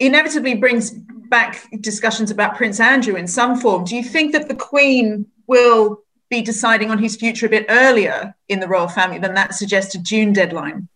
inevitably 0.00 0.54
brings 0.54 0.90
back 0.90 1.68
discussions 1.80 2.30
about 2.30 2.56
Prince 2.56 2.80
Andrew 2.80 3.14
in 3.14 3.28
some 3.28 3.60
form. 3.60 3.84
Do 3.84 3.94
you 3.94 4.02
think 4.02 4.32
that 4.32 4.48
the 4.48 4.56
Queen 4.56 5.26
will 5.46 6.02
be 6.28 6.42
deciding 6.42 6.90
on 6.90 6.98
his 6.98 7.16
future 7.16 7.46
a 7.46 7.50
bit 7.50 7.66
earlier 7.68 8.34
in 8.48 8.58
the 8.58 8.66
royal 8.66 8.88
family 8.88 9.18
than 9.18 9.34
that 9.34 9.54
suggested 9.54 10.02
June 10.04 10.32
deadline? 10.32 10.88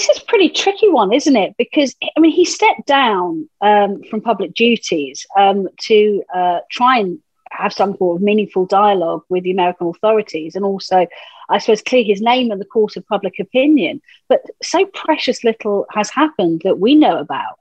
This 0.00 0.16
is 0.16 0.22
a 0.22 0.24
pretty 0.24 0.48
tricky 0.48 0.88
one, 0.88 1.12
isn't 1.12 1.36
it? 1.36 1.54
Because 1.58 1.94
I 2.16 2.20
mean, 2.20 2.32
he 2.32 2.46
stepped 2.46 2.86
down 2.86 3.50
um, 3.60 4.02
from 4.04 4.22
public 4.22 4.54
duties 4.54 5.26
um, 5.38 5.68
to 5.82 6.22
uh, 6.34 6.60
try 6.70 7.00
and 7.00 7.18
have 7.50 7.74
some 7.74 7.94
sort 7.98 8.16
of 8.16 8.22
meaningful 8.22 8.64
dialogue 8.64 9.24
with 9.28 9.44
the 9.44 9.50
American 9.50 9.88
authorities 9.88 10.56
and 10.56 10.64
also, 10.64 11.06
I 11.50 11.58
suppose, 11.58 11.82
clear 11.82 12.02
his 12.02 12.22
name 12.22 12.50
in 12.50 12.58
the 12.58 12.64
court 12.64 12.96
of 12.96 13.06
public 13.08 13.38
opinion. 13.38 14.00
But 14.26 14.40
so 14.62 14.86
precious 14.86 15.44
little 15.44 15.84
has 15.90 16.08
happened 16.08 16.62
that 16.64 16.78
we 16.78 16.94
know 16.94 17.18
about. 17.18 17.60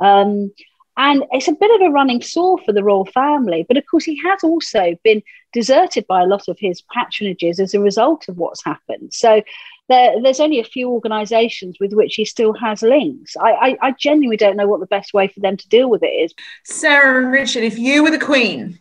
Um, 0.00 0.52
and 0.96 1.24
it's 1.32 1.48
a 1.48 1.52
bit 1.52 1.80
of 1.80 1.86
a 1.86 1.90
running 1.90 2.22
sore 2.22 2.58
for 2.64 2.72
the 2.72 2.84
royal 2.84 3.04
family. 3.04 3.64
But 3.66 3.76
of 3.76 3.84
course, 3.90 4.04
he 4.04 4.16
has 4.22 4.42
also 4.42 4.96
been 5.02 5.22
deserted 5.52 6.06
by 6.06 6.22
a 6.22 6.26
lot 6.26 6.48
of 6.48 6.56
his 6.58 6.82
patronages 6.96 7.58
as 7.58 7.74
a 7.74 7.80
result 7.80 8.28
of 8.28 8.38
what's 8.38 8.64
happened. 8.64 9.12
So 9.12 9.42
there, 9.88 10.20
there's 10.22 10.40
only 10.40 10.60
a 10.60 10.64
few 10.64 10.90
organisations 10.90 11.76
with 11.78 11.92
which 11.92 12.14
he 12.14 12.24
still 12.24 12.52
has 12.54 12.82
links. 12.82 13.36
I, 13.36 13.50
I, 13.50 13.78
I 13.82 13.92
genuinely 13.92 14.36
don't 14.36 14.56
know 14.56 14.66
what 14.66 14.80
the 14.80 14.86
best 14.86 15.12
way 15.12 15.28
for 15.28 15.40
them 15.40 15.56
to 15.56 15.68
deal 15.68 15.90
with 15.90 16.02
it 16.02 16.06
is. 16.08 16.34
Sarah 16.64 17.22
and 17.22 17.32
Richard, 17.32 17.64
if 17.64 17.78
you 17.78 18.02
were 18.02 18.10
the 18.10 18.18
Queen, 18.18 18.78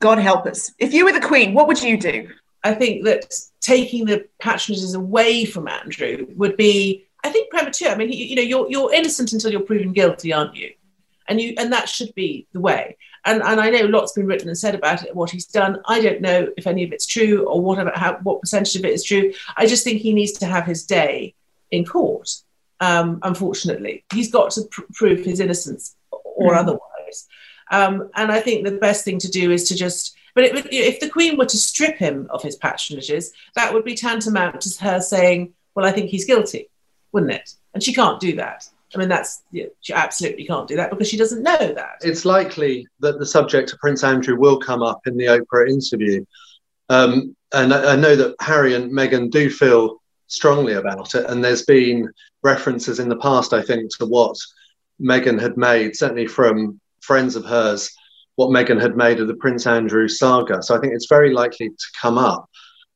God 0.00 0.18
help 0.18 0.46
us. 0.46 0.72
If 0.78 0.92
you 0.92 1.04
were 1.04 1.12
the 1.12 1.20
Queen, 1.20 1.54
what 1.54 1.68
would 1.68 1.82
you 1.82 1.96
do? 1.96 2.30
I 2.64 2.74
think 2.74 3.04
that 3.04 3.32
taking 3.60 4.04
the 4.04 4.26
patronages 4.42 4.94
away 4.94 5.44
from 5.44 5.68
Andrew 5.68 6.26
would 6.36 6.56
be, 6.56 7.06
I 7.24 7.30
think, 7.30 7.50
premature. 7.50 7.90
I 7.90 7.94
mean, 7.96 8.12
you 8.12 8.36
know, 8.36 8.42
you're 8.42 8.70
you're 8.70 8.92
innocent 8.92 9.32
until 9.32 9.50
you're 9.50 9.60
proven 9.60 9.92
guilty, 9.92 10.32
aren't 10.32 10.56
you? 10.56 10.72
And 11.28 11.40
you 11.40 11.54
and 11.56 11.72
that 11.72 11.88
should 11.88 12.14
be 12.14 12.46
the 12.52 12.60
way. 12.60 12.96
And 13.24 13.42
and 13.42 13.60
I 13.60 13.70
know 13.70 13.86
lots 13.86 14.12
been 14.12 14.26
written 14.26 14.48
and 14.48 14.56
said 14.56 14.74
about 14.74 15.04
it, 15.04 15.14
what 15.14 15.30
he's 15.30 15.46
done. 15.46 15.80
I 15.86 16.00
don't 16.00 16.20
know 16.20 16.48
if 16.56 16.66
any 16.66 16.84
of 16.84 16.92
it's 16.92 17.06
true 17.06 17.46
or 17.46 17.60
what 17.60 17.78
about 17.78 17.96
how 17.96 18.18
what 18.22 18.40
percentage 18.40 18.76
of 18.76 18.84
it 18.84 18.92
is 18.92 19.04
true. 19.04 19.32
I 19.56 19.66
just 19.66 19.84
think 19.84 20.00
he 20.00 20.12
needs 20.12 20.32
to 20.32 20.46
have 20.46 20.66
his 20.66 20.84
day 20.84 21.34
in 21.70 21.84
court. 21.84 22.30
Um, 22.80 23.18
unfortunately, 23.22 24.04
he's 24.12 24.30
got 24.30 24.52
to 24.52 24.62
pr- 24.70 24.82
prove 24.94 25.24
his 25.24 25.40
innocence 25.40 25.96
or 26.10 26.54
mm. 26.54 26.56
otherwise. 26.56 27.28
Um, 27.70 28.10
and 28.16 28.32
I 28.32 28.40
think 28.40 28.64
the 28.64 28.72
best 28.72 29.04
thing 29.04 29.18
to 29.18 29.28
do 29.28 29.50
is 29.50 29.68
to 29.68 29.76
just 29.76 30.16
but 30.34 30.44
it, 30.44 30.72
if 30.72 31.00
the 31.00 31.10
Queen 31.10 31.36
were 31.36 31.46
to 31.46 31.56
strip 31.56 31.96
him 31.96 32.26
of 32.30 32.42
his 32.42 32.58
patronages, 32.58 33.30
that 33.56 33.72
would 33.72 33.84
be 33.84 33.94
tantamount 33.94 34.60
to 34.62 34.84
her 34.84 35.00
saying, 35.00 35.54
Well, 35.74 35.86
I 35.86 35.92
think 35.92 36.10
he's 36.10 36.24
guilty, 36.24 36.70
wouldn't 37.12 37.32
it? 37.32 37.54
And 37.74 37.82
she 37.82 37.92
can't 37.92 38.20
do 38.20 38.36
that. 38.36 38.68
I 38.94 38.98
mean, 38.98 39.08
that's 39.08 39.42
she 39.52 39.92
absolutely 39.92 40.44
can't 40.44 40.66
do 40.66 40.76
that 40.76 40.90
because 40.90 41.08
she 41.08 41.16
doesn't 41.16 41.42
know 41.42 41.72
that. 41.74 41.98
It's 42.02 42.24
likely 42.24 42.86
that 43.00 43.18
the 43.18 43.26
subject 43.26 43.72
of 43.72 43.78
Prince 43.78 44.02
Andrew 44.02 44.36
will 44.36 44.58
come 44.58 44.82
up 44.82 45.00
in 45.06 45.16
the 45.16 45.26
Oprah 45.26 45.68
interview. 45.68 46.24
Um, 46.88 47.36
and 47.52 47.72
I, 47.72 47.92
I 47.92 47.96
know 47.96 48.16
that 48.16 48.34
Harry 48.40 48.74
and 48.74 48.92
Meghan 48.92 49.30
do 49.30 49.48
feel 49.48 50.00
strongly 50.26 50.74
about 50.74 51.14
it. 51.14 51.26
And 51.26 51.44
there's 51.44 51.64
been 51.64 52.08
references 52.42 52.98
in 52.98 53.08
the 53.08 53.16
past, 53.16 53.52
I 53.52 53.62
think, 53.62 53.94
to 53.96 54.06
what 54.06 54.36
Meghan 55.00 55.40
had 55.40 55.56
made, 55.56 55.96
certainly 55.96 56.26
from 56.26 56.80
friends 57.00 57.36
of 57.36 57.44
hers, 57.44 57.90
what 58.36 58.50
Meghan 58.50 58.80
had 58.80 58.96
made 58.96 59.20
of 59.20 59.28
the 59.28 59.34
Prince 59.34 59.66
Andrew 59.66 60.08
saga. 60.08 60.62
So 60.62 60.76
I 60.76 60.80
think 60.80 60.94
it's 60.94 61.08
very 61.08 61.32
likely 61.32 61.68
to 61.68 61.86
come 62.00 62.18
up. 62.18 62.48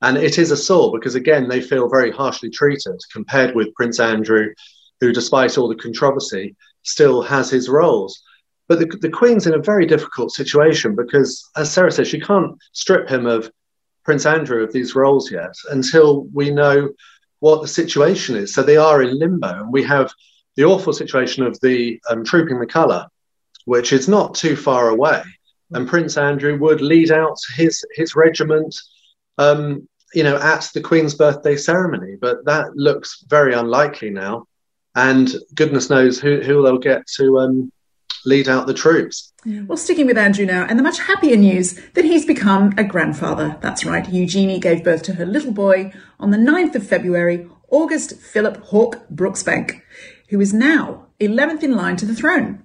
And 0.03 0.17
it 0.17 0.39
is 0.39 0.51
a 0.51 0.57
sore 0.57 0.93
because, 0.93 1.15
again, 1.15 1.49
they 1.49 1.61
feel 1.61 1.89
very 1.89 2.11
harshly 2.11 2.51
treated 2.51 3.01
compared 3.13 3.55
with 3.55 3.75
Prince 3.75 4.01
Andrew, 4.01 4.53
who, 5.05 5.13
despite 5.13 5.59
all 5.59 5.69
the 5.69 5.75
controversy, 5.75 6.57
still 6.83 7.23
has 7.23 7.51
his 7.51 7.69
roles. 7.69 8.23
But 8.69 8.79
the, 8.79 8.87
the 9.01 9.11
Queen's 9.11 9.47
in 9.47 9.55
a 9.55 9.59
very 9.59 9.87
difficult 9.87 10.31
situation 10.33 10.97
because, 10.97 11.49
as 11.57 11.71
Sarah 11.71 11.93
says, 11.93 12.09
she 12.09 12.21
can't 12.21 12.57
strip 12.73 13.09
him 13.09 13.27
of 13.27 13.51
Prince 14.05 14.27
Andrew 14.27 14.63
of 14.63 14.73
these 14.73 14.95
roles 14.95 15.31
yet 15.31 15.55
until 15.71 16.25
we 16.33 16.51
know 16.51 16.91
what 17.41 17.61
the 17.61 17.69
situation 17.69 18.37
is. 18.37 18.55
So 18.55 18.63
they 18.63 18.79
are 18.79 19.03
in 19.03 19.19
limbo. 19.19 19.49
And 19.49 19.73
we 19.73 19.83
have 19.83 20.11
the 20.57 20.65
awful 20.65 20.93
situation 20.93 21.45
of 21.45 21.59
the 21.61 22.01
um, 22.09 22.25
Trooping 22.25 22.59
the 22.59 22.67
Colour, 22.67 23.07
which 23.67 23.93
is 23.93 24.09
not 24.09 24.35
too 24.35 24.57
far 24.57 24.89
away. 24.89 25.23
And 25.73 25.89
Prince 25.89 26.17
Andrew 26.17 26.59
would 26.59 26.81
lead 26.81 27.11
out 27.11 27.37
his 27.57 27.85
his 27.95 28.15
regiment, 28.15 28.75
um, 29.39 29.89
you 30.15 30.23
know, 30.23 30.37
at 30.37 30.71
the 30.73 30.81
Queen's 30.81 31.15
birthday 31.15 31.57
ceremony. 31.57 32.17
But 32.19 32.45
that 32.45 32.77
looks 32.77 33.25
very 33.29 33.55
unlikely 33.55 34.11
now, 34.11 34.47
and 34.95 35.35
goodness 35.55 35.91
knows 35.91 36.21
who 36.21 36.41
who 36.41 36.63
they'll 36.63 36.79
get 36.79 37.07
to 37.17 37.39
um, 37.39 37.73
lead 38.25 38.49
out 38.49 38.67
the 38.67 38.75
troops. 38.75 39.33
Well, 39.47 39.77
sticking 39.77 40.07
with 40.07 40.17
Andrew 40.17 40.47
now, 40.47 40.65
and 40.69 40.79
the 40.79 40.83
much 40.83 40.99
happier 40.99 41.37
news 41.37 41.79
that 41.93 42.05
he's 42.05 42.25
become 42.25 42.73
a 42.79 42.85
grandfather. 42.85 43.59
That's 43.61 43.85
right, 43.85 44.09
Eugenie 44.09 44.59
gave 44.59 44.83
birth 44.83 45.03
to 45.05 45.15
her 45.15 45.27
little 45.27 45.53
boy 45.53 45.93
on 46.19 46.31
the 46.31 46.39
9th 46.39 46.75
of 46.77 46.87
February, 46.87 47.47
August 47.71 48.17
Philip 48.17 48.57
Hawke 48.65 49.07
Brooksbank, 49.11 49.83
who 50.31 50.41
is 50.41 50.55
now 50.55 51.07
11th 51.21 51.63
in 51.63 51.77
line 51.77 51.97
to 51.97 52.07
the 52.07 52.15
throne. 52.15 52.63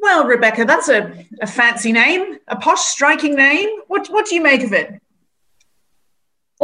Well, 0.00 0.26
Rebecca, 0.26 0.64
that's 0.64 0.88
a, 0.88 1.26
a 1.40 1.46
fancy 1.46 1.90
name, 1.90 2.36
a 2.46 2.56
posh, 2.56 2.82
striking 2.82 3.34
name. 3.34 3.68
What, 3.88 4.08
what 4.08 4.26
do 4.26 4.34
you 4.34 4.42
make 4.42 4.62
of 4.62 4.72
it? 4.72 5.00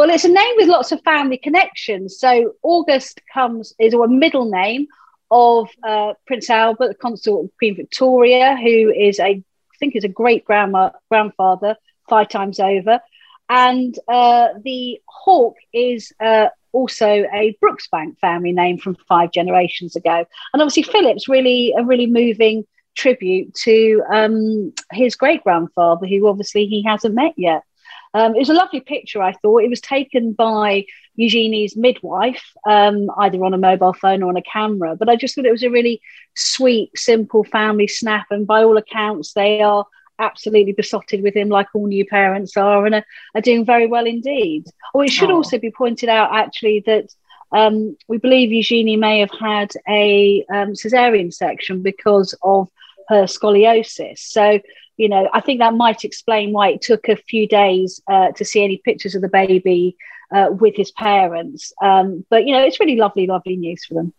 Well, 0.00 0.08
it's 0.08 0.24
a 0.24 0.28
name 0.28 0.54
with 0.56 0.66
lots 0.66 0.92
of 0.92 1.02
family 1.02 1.36
connections. 1.36 2.18
So 2.18 2.54
August 2.62 3.20
comes 3.30 3.74
is 3.78 3.92
a 3.92 4.08
middle 4.08 4.50
name 4.50 4.86
of 5.30 5.68
uh, 5.86 6.14
Prince 6.26 6.48
Albert, 6.48 6.88
the 6.88 6.94
consort 6.94 7.44
of 7.44 7.50
Queen 7.58 7.76
Victoria, 7.76 8.56
who 8.56 8.90
is 8.90 9.20
a 9.20 9.24
I 9.24 9.44
think 9.78 9.94
is 9.94 10.04
a 10.04 10.08
great 10.08 10.46
grandma 10.46 10.92
grandfather 11.10 11.76
five 12.08 12.30
times 12.30 12.58
over, 12.60 13.00
and 13.50 13.94
uh, 14.08 14.48
the 14.64 15.02
Hawke 15.06 15.58
is 15.74 16.14
uh, 16.18 16.48
also 16.72 17.06
a 17.06 17.54
Brooksbank 17.62 18.18
family 18.20 18.52
name 18.52 18.78
from 18.78 18.96
five 19.06 19.32
generations 19.32 19.96
ago, 19.96 20.24
and 20.54 20.62
obviously 20.62 20.84
Philip's 20.84 21.28
really 21.28 21.74
a 21.76 21.84
really 21.84 22.06
moving 22.06 22.64
tribute 22.96 23.52
to 23.64 24.02
um, 24.10 24.72
his 24.92 25.14
great 25.14 25.44
grandfather, 25.44 26.06
who 26.06 26.26
obviously 26.26 26.64
he 26.64 26.82
hasn't 26.84 27.14
met 27.14 27.34
yet. 27.36 27.64
Um, 28.12 28.34
it 28.34 28.40
was 28.40 28.50
a 28.50 28.54
lovely 28.54 28.80
picture, 28.80 29.22
I 29.22 29.32
thought. 29.32 29.62
It 29.62 29.70
was 29.70 29.80
taken 29.80 30.32
by 30.32 30.86
Eugenie's 31.14 31.76
midwife, 31.76 32.44
um, 32.68 33.10
either 33.18 33.44
on 33.44 33.54
a 33.54 33.58
mobile 33.58 33.92
phone 33.92 34.22
or 34.22 34.30
on 34.30 34.36
a 34.36 34.42
camera. 34.42 34.96
But 34.96 35.08
I 35.08 35.16
just 35.16 35.34
thought 35.34 35.46
it 35.46 35.52
was 35.52 35.62
a 35.62 35.70
really 35.70 36.00
sweet, 36.34 36.90
simple 36.96 37.44
family 37.44 37.86
snap. 37.86 38.26
And 38.30 38.46
by 38.46 38.64
all 38.64 38.76
accounts, 38.76 39.32
they 39.32 39.62
are 39.62 39.86
absolutely 40.18 40.72
besotted 40.72 41.22
with 41.22 41.34
him, 41.34 41.48
like 41.48 41.68
all 41.72 41.86
new 41.86 42.04
parents 42.04 42.56
are, 42.56 42.84
and 42.84 42.96
are, 42.96 43.04
are 43.34 43.40
doing 43.40 43.64
very 43.64 43.86
well 43.86 44.06
indeed. 44.06 44.64
Oh, 44.94 45.00
it 45.02 45.10
should 45.10 45.30
also 45.30 45.58
be 45.58 45.70
pointed 45.70 46.08
out, 46.08 46.34
actually, 46.34 46.82
that 46.86 47.14
um, 47.52 47.96
we 48.08 48.18
believe 48.18 48.52
Eugenie 48.52 48.96
may 48.96 49.20
have 49.20 49.30
had 49.30 49.72
a 49.88 50.44
um, 50.52 50.72
cesarean 50.72 51.32
section 51.32 51.82
because 51.82 52.34
of 52.42 52.68
her 53.08 53.24
scoliosis. 53.24 54.18
So, 54.18 54.60
you 55.00 55.08
know, 55.08 55.30
I 55.32 55.40
think 55.40 55.60
that 55.60 55.72
might 55.72 56.04
explain 56.04 56.52
why 56.52 56.68
it 56.68 56.82
took 56.82 57.08
a 57.08 57.16
few 57.16 57.48
days 57.48 58.02
uh, 58.06 58.32
to 58.32 58.44
see 58.44 58.62
any 58.62 58.76
pictures 58.84 59.14
of 59.14 59.22
the 59.22 59.28
baby 59.28 59.96
uh, 60.30 60.48
with 60.50 60.76
his 60.76 60.90
parents. 60.90 61.72
Um, 61.82 62.26
but, 62.28 62.46
you 62.46 62.52
know, 62.52 62.62
it's 62.62 62.78
really 62.78 62.96
lovely, 62.96 63.26
lovely 63.26 63.56
news 63.56 63.82
for 63.86 63.94
them. 63.94 64.12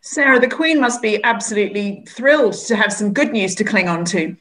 Sarah, 0.00 0.40
the 0.40 0.48
Queen 0.48 0.80
must 0.80 1.02
be 1.02 1.22
absolutely 1.22 2.04
thrilled 2.08 2.54
to 2.54 2.74
have 2.74 2.92
some 2.92 3.12
good 3.12 3.30
news 3.30 3.54
to 3.54 3.64
cling 3.64 3.88
on 3.88 4.04
to. 4.06 4.36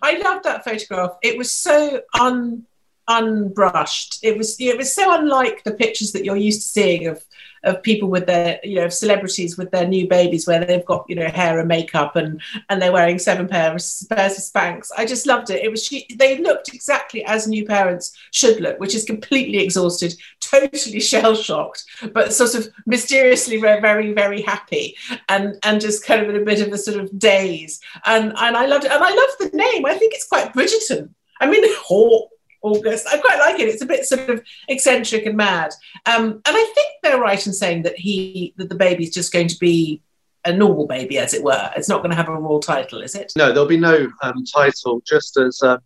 I 0.00 0.16
loved 0.18 0.44
that 0.44 0.64
photograph. 0.64 1.16
It 1.22 1.36
was 1.36 1.52
so 1.52 2.02
un 2.18 2.66
unbrushed. 3.08 4.20
It 4.22 4.38
was 4.38 4.60
it 4.60 4.76
was 4.76 4.94
so 4.94 5.12
unlike 5.18 5.64
the 5.64 5.72
pictures 5.72 6.12
that 6.12 6.24
you're 6.24 6.36
used 6.36 6.62
to 6.62 6.68
seeing 6.68 7.08
of 7.08 7.24
of 7.62 7.82
people 7.82 8.08
with 8.08 8.26
their 8.26 8.58
you 8.62 8.76
know 8.76 8.88
celebrities 8.88 9.56
with 9.56 9.70
their 9.70 9.86
new 9.86 10.08
babies 10.08 10.46
where 10.46 10.64
they've 10.64 10.84
got 10.84 11.04
you 11.08 11.16
know 11.16 11.28
hair 11.28 11.58
and 11.58 11.68
makeup 11.68 12.16
and 12.16 12.40
and 12.68 12.80
they're 12.80 12.92
wearing 12.92 13.18
seven 13.18 13.46
pairs 13.46 14.06
pairs 14.10 14.38
of 14.38 14.44
Spanx. 14.44 14.88
I 14.96 15.04
just 15.06 15.26
loved 15.26 15.50
it. 15.50 15.64
It 15.64 15.70
was 15.70 15.84
she, 15.84 16.06
they 16.18 16.38
looked 16.38 16.72
exactly 16.72 17.24
as 17.24 17.46
new 17.46 17.64
parents 17.64 18.16
should 18.30 18.60
look, 18.60 18.78
which 18.80 18.94
is 18.94 19.04
completely 19.04 19.58
exhausted, 19.58 20.14
totally 20.40 21.00
shell 21.10 21.34
shocked, 21.34 21.84
but 22.12 22.32
sort 22.32 22.54
of 22.54 22.68
mysteriously 22.86 23.58
very 23.60 24.12
very 24.12 24.42
happy 24.42 24.96
and 25.28 25.56
and 25.62 25.80
just 25.80 26.04
kind 26.04 26.22
of 26.22 26.28
in 26.30 26.40
a 26.40 26.44
bit 26.44 26.60
of 26.60 26.72
a 26.72 26.78
sort 26.78 26.98
of 26.98 27.18
daze. 27.18 27.80
And 28.04 28.32
and 28.36 28.56
I 28.56 28.66
loved 28.66 28.84
it. 28.84 28.92
And 28.92 29.02
I 29.02 29.10
love 29.10 29.50
the 29.50 29.56
name. 29.56 29.86
I 29.86 29.94
think 29.94 30.14
it's 30.14 30.26
quite 30.28 30.52
Bridgerton. 30.52 31.10
I 31.40 31.50
mean, 31.50 31.64
Hawke 31.78 32.30
August. 32.62 33.06
I 33.08 33.18
quite 33.18 33.38
like 33.38 33.60
it. 33.60 33.68
It's 33.68 33.82
a 33.82 33.86
bit 33.86 34.04
sort 34.04 34.28
of 34.28 34.42
eccentric 34.68 35.26
and 35.26 35.36
mad. 35.36 35.72
Um, 36.06 36.24
and 36.24 36.42
I 36.46 36.72
think 36.74 36.88
they're 37.02 37.20
right 37.20 37.44
in 37.46 37.52
saying 37.52 37.82
that 37.82 37.98
he 37.98 38.54
that 38.56 38.68
the 38.68 38.74
baby's 38.74 39.12
just 39.12 39.32
going 39.32 39.48
to 39.48 39.58
be 39.58 40.02
a 40.44 40.52
normal 40.52 40.86
baby, 40.86 41.18
as 41.18 41.34
it 41.34 41.42
were. 41.42 41.70
It's 41.76 41.88
not 41.88 41.98
going 41.98 42.10
to 42.10 42.16
have 42.16 42.28
a 42.28 42.34
royal 42.34 42.60
title, 42.60 43.02
is 43.02 43.14
it? 43.14 43.32
No, 43.36 43.52
there'll 43.52 43.68
be 43.68 43.76
no 43.76 44.10
um, 44.22 44.44
title. 44.44 45.02
Just 45.06 45.36
as 45.38 45.62
um, 45.62 45.80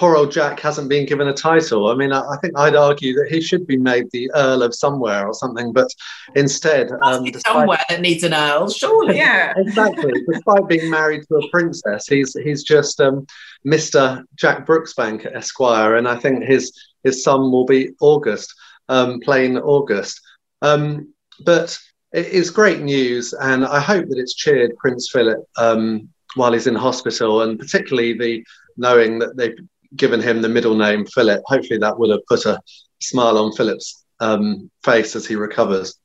poor 0.00 0.16
old 0.16 0.32
Jack 0.32 0.58
hasn't 0.60 0.88
been 0.88 1.04
given 1.04 1.28
a 1.28 1.34
title. 1.34 1.88
I 1.88 1.94
mean, 1.94 2.10
I, 2.10 2.22
I, 2.22 2.38
think 2.38 2.58
I'd 2.58 2.74
argue 2.74 3.12
that 3.16 3.28
he 3.30 3.42
should 3.42 3.66
be 3.66 3.76
made 3.76 4.10
the 4.10 4.30
Earl 4.34 4.62
of 4.62 4.74
somewhere 4.74 5.28
or 5.28 5.34
something, 5.34 5.74
but 5.74 5.88
instead, 6.34 6.90
um, 7.02 7.24
despite, 7.24 7.52
somewhere 7.52 7.84
that 7.90 8.00
needs 8.00 8.24
an 8.24 8.32
Earl, 8.32 8.70
surely. 8.70 9.18
Yeah, 9.18 9.52
exactly. 9.58 10.14
despite 10.32 10.66
being 10.68 10.88
married 10.88 11.24
to 11.28 11.34
a 11.34 11.50
princess, 11.50 12.06
he's 12.06 12.32
he's 12.32 12.62
just 12.64 12.98
um, 13.02 13.26
Mr. 13.66 14.24
Jack 14.36 14.66
Brooksbank 14.66 15.26
Esquire, 15.36 15.96
and 15.96 16.08
I 16.08 16.16
think 16.16 16.44
his 16.44 16.72
his 17.04 17.22
son 17.22 17.52
will 17.52 17.66
be 17.66 17.90
August, 18.00 18.54
um, 18.88 19.20
plain 19.20 19.58
August. 19.58 20.18
Um, 20.62 21.12
but 21.44 21.78
it 22.14 22.28
is 22.28 22.48
great 22.48 22.80
news, 22.80 23.34
and 23.34 23.66
I 23.66 23.80
hope 23.80 24.08
that 24.08 24.18
it's 24.18 24.34
cheered 24.34 24.74
Prince 24.78 25.10
Philip 25.12 25.44
um, 25.58 26.08
while 26.36 26.54
he's 26.54 26.66
in 26.66 26.74
hospital, 26.74 27.42
and 27.42 27.58
particularly 27.58 28.14
the 28.14 28.42
knowing 28.78 29.18
that 29.18 29.36
they've 29.36 29.58
given 29.96 30.20
him 30.20 30.42
the 30.42 30.48
middle 30.48 30.76
name 30.76 31.06
Philip. 31.06 31.42
Hopefully, 31.46 31.78
that 31.78 31.98
will 31.98 32.10
have 32.10 32.24
put 32.26 32.46
a 32.46 32.60
smile 33.00 33.38
on 33.38 33.52
Philip's 33.52 34.04
um, 34.20 34.70
face 34.84 35.16
as 35.16 35.26
he 35.26 35.34
recovers. 35.34 35.96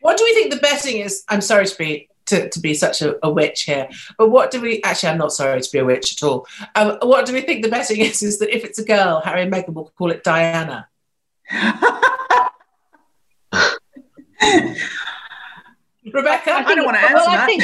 What 0.00 0.18
do 0.18 0.24
we 0.24 0.34
think 0.34 0.52
the 0.52 0.60
betting 0.60 0.98
is? 0.98 1.24
I'm 1.28 1.40
sorry 1.40 1.66
to 1.66 1.78
be 1.78 2.08
to, 2.26 2.48
to 2.48 2.60
be 2.60 2.72
such 2.74 3.02
a, 3.02 3.16
a, 3.22 3.30
witch 3.30 3.62
here, 3.62 3.88
but 4.16 4.30
what 4.30 4.50
do 4.50 4.60
we 4.60 4.82
actually? 4.82 5.10
I'm 5.10 5.18
not 5.18 5.32
sorry 5.32 5.60
to 5.60 5.72
be 5.72 5.78
a 5.78 5.84
witch 5.84 6.14
at 6.14 6.26
all. 6.26 6.46
Um, 6.74 6.98
what 7.02 7.26
do 7.26 7.34
we 7.34 7.42
think 7.42 7.62
the 7.62 7.70
betting 7.70 8.00
is? 8.00 8.22
Is 8.22 8.38
that 8.38 8.54
if 8.54 8.64
it's 8.64 8.78
a 8.78 8.84
girl, 8.84 9.20
Harry 9.20 9.42
and 9.42 9.52
Meghan 9.52 9.74
will 9.74 9.92
call 9.96 10.10
it 10.10 10.24
Diana. 10.24 10.88
Rebecca, 16.12 16.52
I, 16.52 16.74
don't 16.74 16.84
want 16.84 16.96
to 16.96 17.02
answer 17.02 17.14
well, 17.14 17.26
that. 17.26 17.40
I 17.40 17.46
think, 17.46 17.62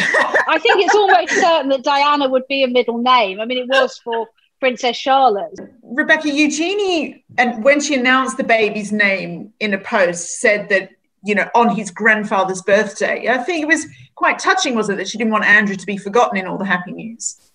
I 0.49 0.59
think 0.59 0.85
it's 0.85 0.95
almost 0.95 1.33
certain 1.33 1.69
that 1.71 1.85
Diana 1.85 2.29
would 2.29 2.47
be 2.49 2.63
a 2.65 2.69
middle 2.69 2.99
name. 2.99 3.41
I 3.41 3.45
mean, 3.45 3.59
it 3.59 3.69
was 3.69 3.99
for 3.99 4.27
Princess 4.61 4.97
Charlotte. 4.97 5.59
Rebecca 5.83 6.31
Eugenie 6.31 7.25
and 7.39 7.65
when 7.65 7.81
she 7.81 7.95
announced 7.95 8.37
the 8.37 8.45
baby's 8.45 8.93
name 8.93 9.53
in 9.59 9.75
a 9.75 9.79
post, 9.79 10.41
said 10.41 10.69
that 10.69 10.91
you 11.25 11.35
know 11.35 11.49
on 11.55 11.75
his 11.75 11.91
grandfather's 11.91 12.63
birthday. 12.63 13.29
I 13.29 13.39
think 13.39 13.63
it 13.63 13.67
was 13.67 13.87
quite 14.15 14.39
touching, 14.39 14.75
wasn't 14.75 14.99
it, 14.99 15.03
that 15.03 15.09
she 15.09 15.19
didn't 15.19 15.33
want 15.33 15.45
Andrew 15.45 15.75
to 15.75 15.87
be 15.87 15.97
forgotten 15.97 16.37
in 16.39 16.47
all 16.47 16.59
the 16.59 16.65
happy 16.65 16.93
news. 16.93 17.51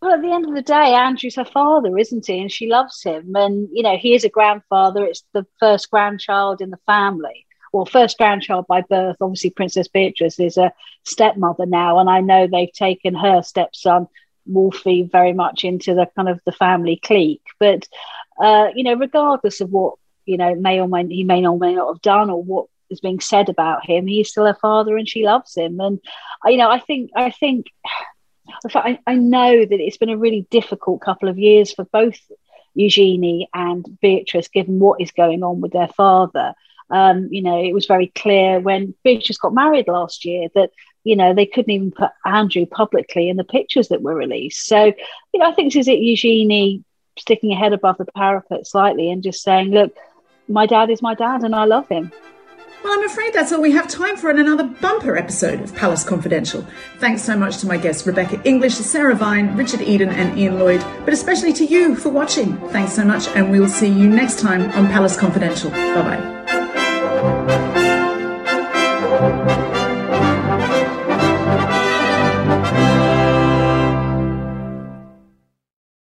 Well, 0.00 0.14
at 0.14 0.22
the 0.22 0.32
end 0.32 0.48
of 0.48 0.54
the 0.54 0.62
day, 0.62 0.94
Andrew's 0.94 1.36
her 1.36 1.44
father, 1.44 1.96
isn't 1.98 2.26
he? 2.26 2.40
And 2.40 2.50
she 2.50 2.68
loves 2.68 3.02
him. 3.02 3.36
And, 3.36 3.68
you 3.70 3.82
know, 3.82 3.98
he 3.98 4.14
is 4.14 4.24
a 4.24 4.30
grandfather. 4.30 5.04
It's 5.04 5.24
the 5.34 5.46
first 5.58 5.90
grandchild 5.90 6.62
in 6.62 6.70
the 6.70 6.78
family. 6.86 7.46
Well, 7.72 7.84
first 7.84 8.16
grandchild 8.16 8.66
by 8.66 8.80
birth. 8.80 9.16
Obviously, 9.20 9.50
Princess 9.50 9.88
Beatrice 9.88 10.40
is 10.40 10.56
a 10.56 10.72
stepmother 11.04 11.66
now. 11.66 11.98
And 11.98 12.08
I 12.08 12.20
know 12.20 12.46
they've 12.46 12.72
taken 12.72 13.14
her 13.14 13.42
stepson, 13.42 14.08
Wolfie, 14.52 15.02
very 15.02 15.32
much 15.32 15.64
into 15.64 15.94
the 15.94 16.06
kind 16.16 16.28
of 16.28 16.40
the 16.44 16.52
family 16.52 17.00
clique. 17.02 17.42
But, 17.58 17.88
uh, 18.42 18.68
you 18.74 18.84
know, 18.84 18.94
regardless 18.94 19.60
of 19.60 19.70
what, 19.70 19.94
you 20.26 20.36
know, 20.36 20.54
may 20.54 20.80
or 20.80 20.88
may, 20.88 21.06
he 21.06 21.24
may 21.24 21.46
or 21.46 21.58
may 21.58 21.74
not 21.74 21.94
have 21.94 22.02
done 22.02 22.30
or 22.30 22.42
what 22.42 22.66
is 22.90 23.00
being 23.00 23.20
said 23.20 23.48
about 23.48 23.86
him, 23.86 24.06
he's 24.06 24.30
still 24.30 24.46
her 24.46 24.58
father 24.60 24.96
and 24.96 25.08
she 25.08 25.24
loves 25.24 25.56
him. 25.56 25.80
And, 25.80 26.00
you 26.46 26.56
know, 26.56 26.70
I 26.70 26.80
think, 26.80 27.10
I 27.16 27.30
think, 27.30 27.66
I, 28.74 28.98
I 29.06 29.14
know 29.14 29.64
that 29.64 29.80
it's 29.80 29.96
been 29.96 30.10
a 30.10 30.18
really 30.18 30.46
difficult 30.50 31.00
couple 31.00 31.28
of 31.28 31.38
years 31.38 31.72
for 31.72 31.84
both 31.84 32.18
Eugenie 32.74 33.48
and 33.54 33.98
Beatrice, 34.00 34.48
given 34.48 34.78
what 34.78 35.00
is 35.00 35.12
going 35.12 35.42
on 35.42 35.60
with 35.60 35.72
their 35.72 35.88
father. 35.88 36.54
Um, 36.90 37.28
you 37.30 37.42
know, 37.42 37.62
it 37.62 37.72
was 37.72 37.86
very 37.86 38.08
clear 38.08 38.60
when 38.60 38.94
Beatrice 39.04 39.38
got 39.38 39.54
married 39.54 39.88
last 39.88 40.24
year 40.24 40.48
that, 40.54 40.70
you 41.04 41.16
know, 41.16 41.34
they 41.34 41.46
couldn't 41.46 41.70
even 41.70 41.90
put 41.92 42.10
Andrew 42.24 42.66
publicly 42.66 43.28
in 43.28 43.36
the 43.36 43.44
pictures 43.44 43.88
that 43.88 44.02
were 44.02 44.14
released. 44.14 44.66
So, 44.66 44.86
you 44.86 45.40
know, 45.40 45.50
I 45.50 45.54
think 45.54 45.72
this 45.72 45.80
is 45.80 45.88
it 45.88 46.00
Eugenie 46.00 46.84
sticking 47.18 47.52
her 47.52 47.58
head 47.58 47.72
above 47.72 47.98
the 47.98 48.06
parapet 48.06 48.66
slightly 48.66 49.10
and 49.10 49.22
just 49.22 49.42
saying, 49.42 49.70
look, 49.70 49.94
my 50.48 50.66
dad 50.66 50.90
is 50.90 51.02
my 51.02 51.14
dad 51.14 51.42
and 51.42 51.54
I 51.54 51.64
love 51.64 51.88
him. 51.88 52.12
Well, 52.82 52.94
I'm 52.94 53.04
afraid 53.04 53.34
that's 53.34 53.52
all 53.52 53.60
we 53.60 53.72
have 53.72 53.88
time 53.88 54.16
for 54.16 54.30
in 54.30 54.38
another 54.38 54.64
bumper 54.64 55.16
episode 55.16 55.60
of 55.60 55.74
Palace 55.74 56.02
Confidential. 56.02 56.66
Thanks 56.98 57.22
so 57.22 57.36
much 57.36 57.58
to 57.58 57.66
my 57.66 57.76
guests 57.76 58.06
Rebecca 58.06 58.40
English, 58.44 58.74
Sarah 58.74 59.14
Vine, 59.14 59.54
Richard 59.54 59.82
Eden, 59.82 60.08
and 60.08 60.38
Ian 60.38 60.58
Lloyd, 60.58 60.82
but 61.04 61.12
especially 61.12 61.52
to 61.54 61.64
you 61.64 61.94
for 61.94 62.08
watching. 62.08 62.56
Thanks 62.70 62.94
so 62.94 63.04
much, 63.04 63.28
and 63.28 63.50
we'll 63.50 63.68
see 63.68 63.88
you 63.88 64.08
next 64.08 64.40
time 64.40 64.70
on 64.70 64.86
Palace 64.86 65.16
Confidential. 65.16 65.70
Bye 65.70 66.16
bye. 66.16 66.59
Thank 67.20 67.64
you. 67.64 67.69